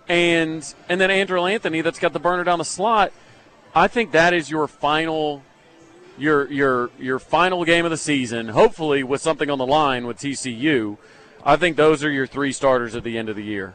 [0.09, 3.13] and and then Andrel Anthony that's got the burner down the slot.
[3.75, 5.43] I think that is your final.
[6.17, 10.17] Your your your final game of the season, hopefully with something on the line with
[10.17, 10.97] TCU.
[11.43, 13.73] I think those are your three starters at the end of the year.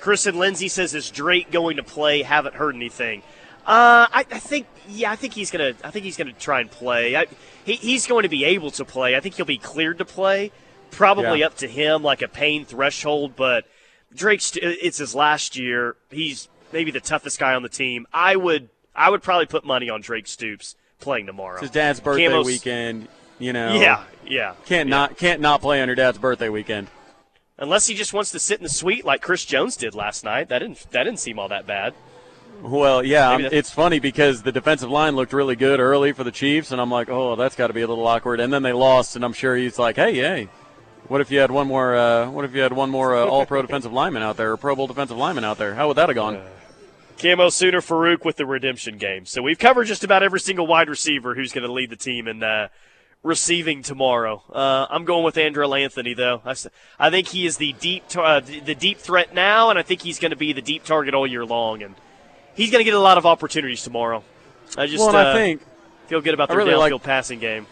[0.00, 3.22] Chris and Lindsay says, "Is Drake going to play?" Haven't heard anything.
[3.66, 5.72] Uh, I, I think, yeah, I think he's gonna.
[5.82, 7.16] I think he's gonna try and play.
[7.16, 7.26] I,
[7.64, 9.16] he, he's going to be able to play.
[9.16, 10.52] I think he'll be cleared to play.
[10.90, 11.46] Probably Yeah.
[11.46, 13.34] up to him, like a pain threshold.
[13.36, 13.64] But
[14.14, 14.52] Drake's.
[14.60, 15.96] It's his last year.
[16.10, 18.06] He's maybe the toughest guy on the team.
[18.12, 18.68] I would.
[18.94, 21.54] I would probably put money on Drake Stoops playing tomorrow.
[21.54, 23.08] It's his dad's birthday Camos- weekend.
[23.40, 24.54] You know, Yeah, yeah.
[24.66, 24.96] can't yeah.
[24.96, 26.86] not can't not play on your dad's birthday weekend.
[27.58, 30.48] Unless he just wants to sit in the suite like Chris Jones did last night.
[30.50, 30.86] That didn't.
[30.92, 31.94] That didn't seem all that bad.
[32.62, 36.72] Well, yeah, it's funny because the defensive line looked really good early for the Chiefs,
[36.72, 38.40] and I'm like, oh, that's got to be a little awkward.
[38.40, 40.48] And then they lost, and I'm sure he's like, hey, hey,
[41.08, 41.94] what if you had one more?
[41.94, 44.74] Uh, what if you had one more uh, All-Pro defensive lineman out there, or Pro
[44.74, 45.74] Bowl defensive lineman out there?
[45.74, 46.40] How would that have gone?
[47.18, 49.26] Camo Sooner Farooq with the redemption game.
[49.26, 52.26] So we've covered just about every single wide receiver who's going to lead the team
[52.26, 52.68] in uh,
[53.22, 54.42] receiving tomorrow.
[54.52, 56.42] Uh, I'm going with Andrel Anthony though.
[56.98, 60.02] I think he is the deep tar- uh, the deep threat now, and I think
[60.02, 61.94] he's going to be the deep target all year long, and
[62.54, 64.22] he's going to get a lot of opportunities tomorrow.
[64.76, 65.62] I just well, uh, I think
[66.06, 67.66] feel good about I their really downfield like- passing game.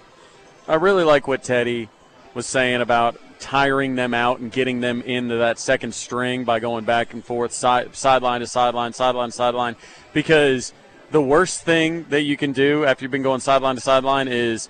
[0.68, 1.88] I really like what Teddy
[2.34, 6.84] was saying about tiring them out and getting them into that second string by going
[6.84, 9.76] back and forth, side, sideline to sideline, sideline to sideline.
[10.12, 10.72] Because
[11.10, 14.68] the worst thing that you can do after you've been going sideline to sideline is,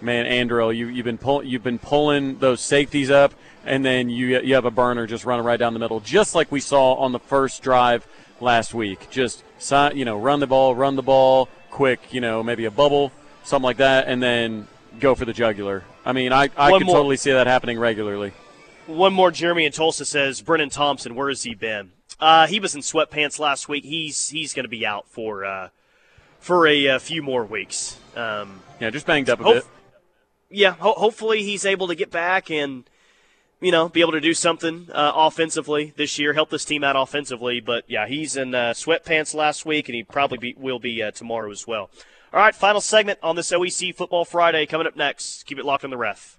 [0.00, 3.34] man, Andrew, you, you've been pull, you've been pulling those safeties up,
[3.66, 6.50] and then you you have a burner just running right down the middle, just like
[6.50, 8.06] we saw on the first drive
[8.40, 9.08] last week.
[9.10, 13.12] Just you know, run the ball, run the ball, quick, you know, maybe a bubble,
[13.44, 14.66] something like that, and then
[15.00, 15.84] go for the jugular.
[16.04, 18.32] I mean, I, I One could more- totally see that happening regularly.
[18.86, 21.92] One more, Jeremy in Tulsa says, Brenen Thompson, where has he been?
[22.20, 23.82] Uh, he was in sweatpants last week.
[23.84, 25.70] He's he's going to be out for uh,
[26.38, 27.98] for a, uh few more weeks.
[28.14, 29.64] Um, Yeah, just banged up a Hope- bit.
[30.50, 32.84] yeah, ho- hopefully he's able to get back and
[33.64, 36.96] you know be able to do something uh, offensively this year, help this team out
[36.96, 37.60] offensively.
[37.60, 41.10] But yeah, he's in uh, sweatpants last week, and he probably be, will be uh,
[41.10, 41.90] tomorrow as well.
[42.32, 45.44] All right, final segment on this OEC Football Friday coming up next.
[45.44, 46.38] Keep it locked on the ref.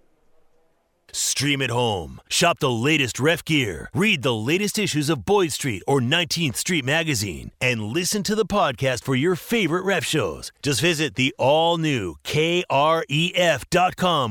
[1.16, 2.22] Stream at home.
[2.30, 3.90] Shop the latest ref gear.
[3.94, 7.52] Read the latest issues of Boyd Street or 19th Street Magazine.
[7.60, 10.52] And listen to the podcast for your favorite ref shows.
[10.62, 12.66] Just visit the all new KREF.com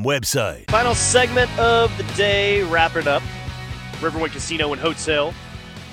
[0.05, 0.71] website.
[0.71, 3.23] Final segment of the day, wrap it up.
[4.01, 5.33] Riverwind Casino and Hotel,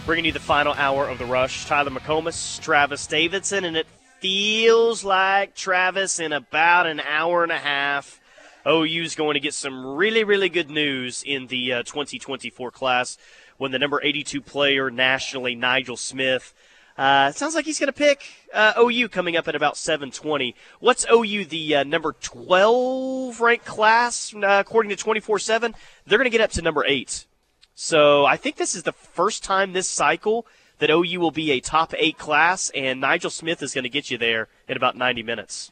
[0.05, 1.65] bringing you the final hour of the rush.
[1.65, 3.87] Tyler McComas, Travis Davidson, and it
[4.19, 8.20] feels like Travis in about an hour and a half.
[8.65, 13.17] OU's going to get some really, really good news in the uh, 2024 class
[13.57, 16.53] when the number 82 player nationally, Nigel Smith,
[16.97, 20.55] uh, sounds like he's going to pick uh, OU coming up at about 720.
[20.79, 25.73] What's OU, the uh, number 12 ranked class, uh, according to 24 7?
[26.05, 27.25] They're going to get up to number 8.
[27.73, 30.45] So I think this is the first time this cycle
[30.79, 34.11] that OU will be a top 8 class, and Nigel Smith is going to get
[34.11, 35.71] you there in about 90 minutes.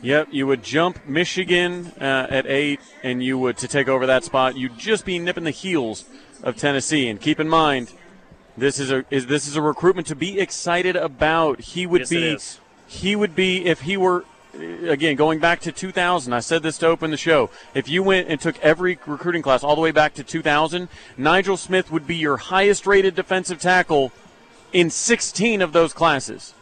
[0.00, 4.22] Yep, you would jump Michigan uh, at eight, and you would to take over that
[4.22, 4.56] spot.
[4.56, 6.04] You'd just be nipping the heels
[6.42, 7.08] of Tennessee.
[7.08, 7.92] And keep in mind,
[8.56, 11.60] this is a is this is a recruitment to be excited about.
[11.60, 14.24] He would Yes, be he would be if he were
[14.54, 16.32] again going back to 2000.
[16.32, 17.50] I said this to open the show.
[17.74, 21.56] If you went and took every recruiting class all the way back to 2000, Nigel
[21.56, 24.12] Smith would be your highest rated defensive tackle
[24.72, 26.54] in 16 of those classes.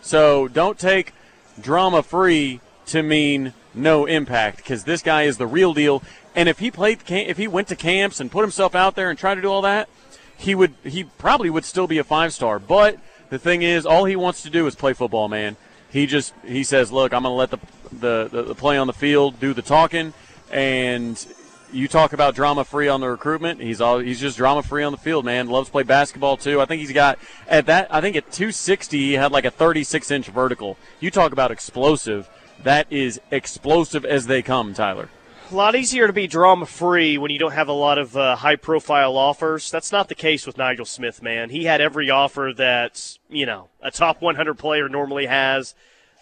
[0.00, 1.14] So don't take
[1.60, 6.02] drama free to mean no impact because this guy is the real deal.
[6.34, 9.18] And if he played, if he went to camps and put himself out there and
[9.18, 9.88] tried to do all that,
[10.36, 12.58] he would, he probably would still be a five star.
[12.58, 12.98] But
[13.30, 15.56] the thing is, all he wants to do is play football, man.
[15.90, 17.58] He just, he says, look, I'm going to let the,
[17.92, 20.14] the, the, the play on the field do the talking.
[20.50, 21.24] And
[21.72, 23.60] you talk about drama free on the recruitment.
[23.60, 25.48] He's all he's just drama free on the field, man.
[25.48, 26.60] Loves to play basketball too.
[26.60, 27.18] I think he's got
[27.48, 27.92] at that.
[27.92, 30.76] I think at 260 he had like a 36 inch vertical.
[31.00, 32.28] You talk about explosive.
[32.64, 35.08] That is explosive as they come, Tyler.
[35.50, 38.36] A lot easier to be drama free when you don't have a lot of uh,
[38.36, 39.70] high profile offers.
[39.70, 41.50] That's not the case with Nigel Smith, man.
[41.50, 45.74] He had every offer that, you know, a top 100 player normally has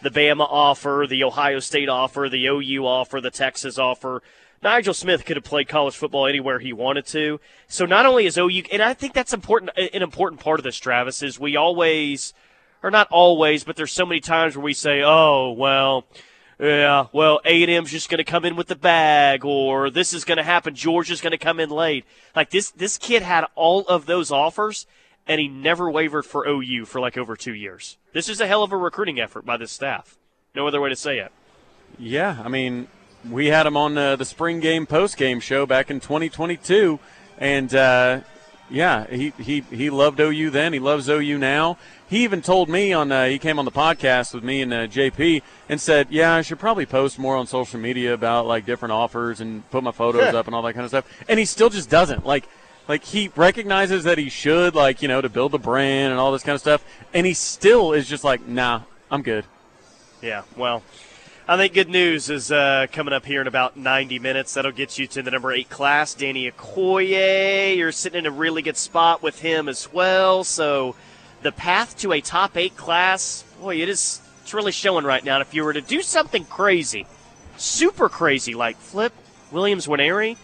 [0.03, 4.23] the Bama offer, the Ohio State offer, the OU offer, the Texas offer.
[4.63, 7.41] Nigel Smith could have played college football anywhere he wanted to.
[7.69, 10.77] So not only is OU, and I think that's important, an important part of this,
[10.79, 12.35] Travis, is we always,
[12.83, 16.05] or not always, but there's so many times where we say, oh, well,
[16.61, 20.37] yeah, well, A&M's just going to come in with the bag, or this is going
[20.39, 20.75] to happen.
[20.75, 22.05] Georgia's going to come in late.
[22.37, 24.87] Like this, this kid had all of those offers,
[25.27, 27.97] and he never wavered for OU for like over two years.
[28.13, 30.19] This is a hell of a recruiting effort by this staff.
[30.55, 31.33] No other way to say it.
[31.99, 32.89] Yeah, I mean,
[33.29, 36.99] we had him on uh, the spring game post game show back in 2022,
[37.39, 38.21] and uh,
[38.71, 40.73] yeah, he, he he loved OU then.
[40.73, 41.77] He loves OU now.
[42.09, 44.87] He even told me on uh, he came on the podcast with me and uh,
[44.87, 48.93] JP and said, "Yeah, I should probably post more on social media about like different
[48.93, 51.71] offers and put my photos up and all that kind of stuff." And he still
[51.71, 52.49] just doesn't like.
[52.89, 56.33] Like he recognizes that he should, like you know, to build the brand and all
[56.33, 59.45] this kind of stuff, and he still is just like, "Nah, I'm good."
[60.21, 60.83] Yeah, well,
[61.51, 64.55] I think good news is uh, coming up here in about 90 minutes.
[64.55, 67.77] That'll get you to the number eight class, Danny Okoye.
[67.77, 70.45] You're sitting in a really good spot with him as well.
[70.45, 70.95] So
[71.43, 75.41] the path to a top eight class, boy, it is it's really showing right now.
[75.41, 77.05] And if you were to do something crazy,
[77.57, 79.13] super crazy, like flip
[79.51, 80.37] Williams Nwaneri,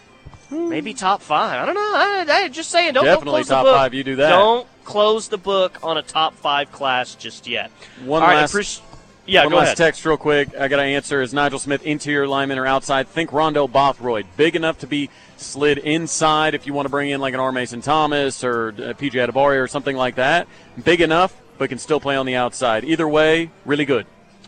[0.51, 1.61] maybe top five.
[1.61, 1.81] I don't know.
[1.81, 3.77] I, I just saying, don't, Definitely don't close top the book.
[3.77, 3.93] five.
[3.93, 4.27] You do that.
[4.27, 7.71] Don't close the book on a top five class just yet.
[8.03, 8.81] One All right, last- appreci-
[9.27, 9.77] yeah, One go last ahead.
[9.77, 10.55] text, real quick.
[10.55, 11.21] I got to answer.
[11.21, 13.07] Is Nigel Smith interior lineman or outside?
[13.07, 14.25] Think Rondell Bothroyd.
[14.37, 17.51] Big enough to be slid inside if you want to bring in like an R.
[17.51, 20.47] Mason Thomas or uh, PJ Adebari or something like that.
[20.83, 22.83] Big enough, but can still play on the outside.
[22.85, 24.05] Either way, really good.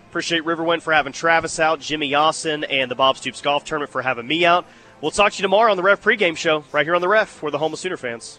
[0.09, 4.01] Appreciate Riverwind for having Travis out, Jimmie Austin, and the Bob Stoops Golf Tournament for
[4.01, 4.65] having me out.
[5.01, 7.43] We'll talk to you tomorrow on the Ref pregame show, right here on the Ref.
[7.43, 8.38] We're the home of Sooner fans.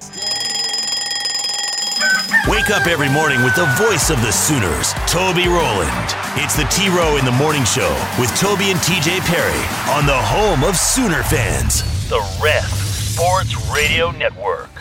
[2.48, 6.14] Wake up every morning with the voice of the Sooners, Toby Rowland.
[6.36, 9.60] It's the T Row in the Morning Show with Toby and TJ Perry
[9.94, 14.79] on the home of Sooner fans, the Ref Sports Radio Network.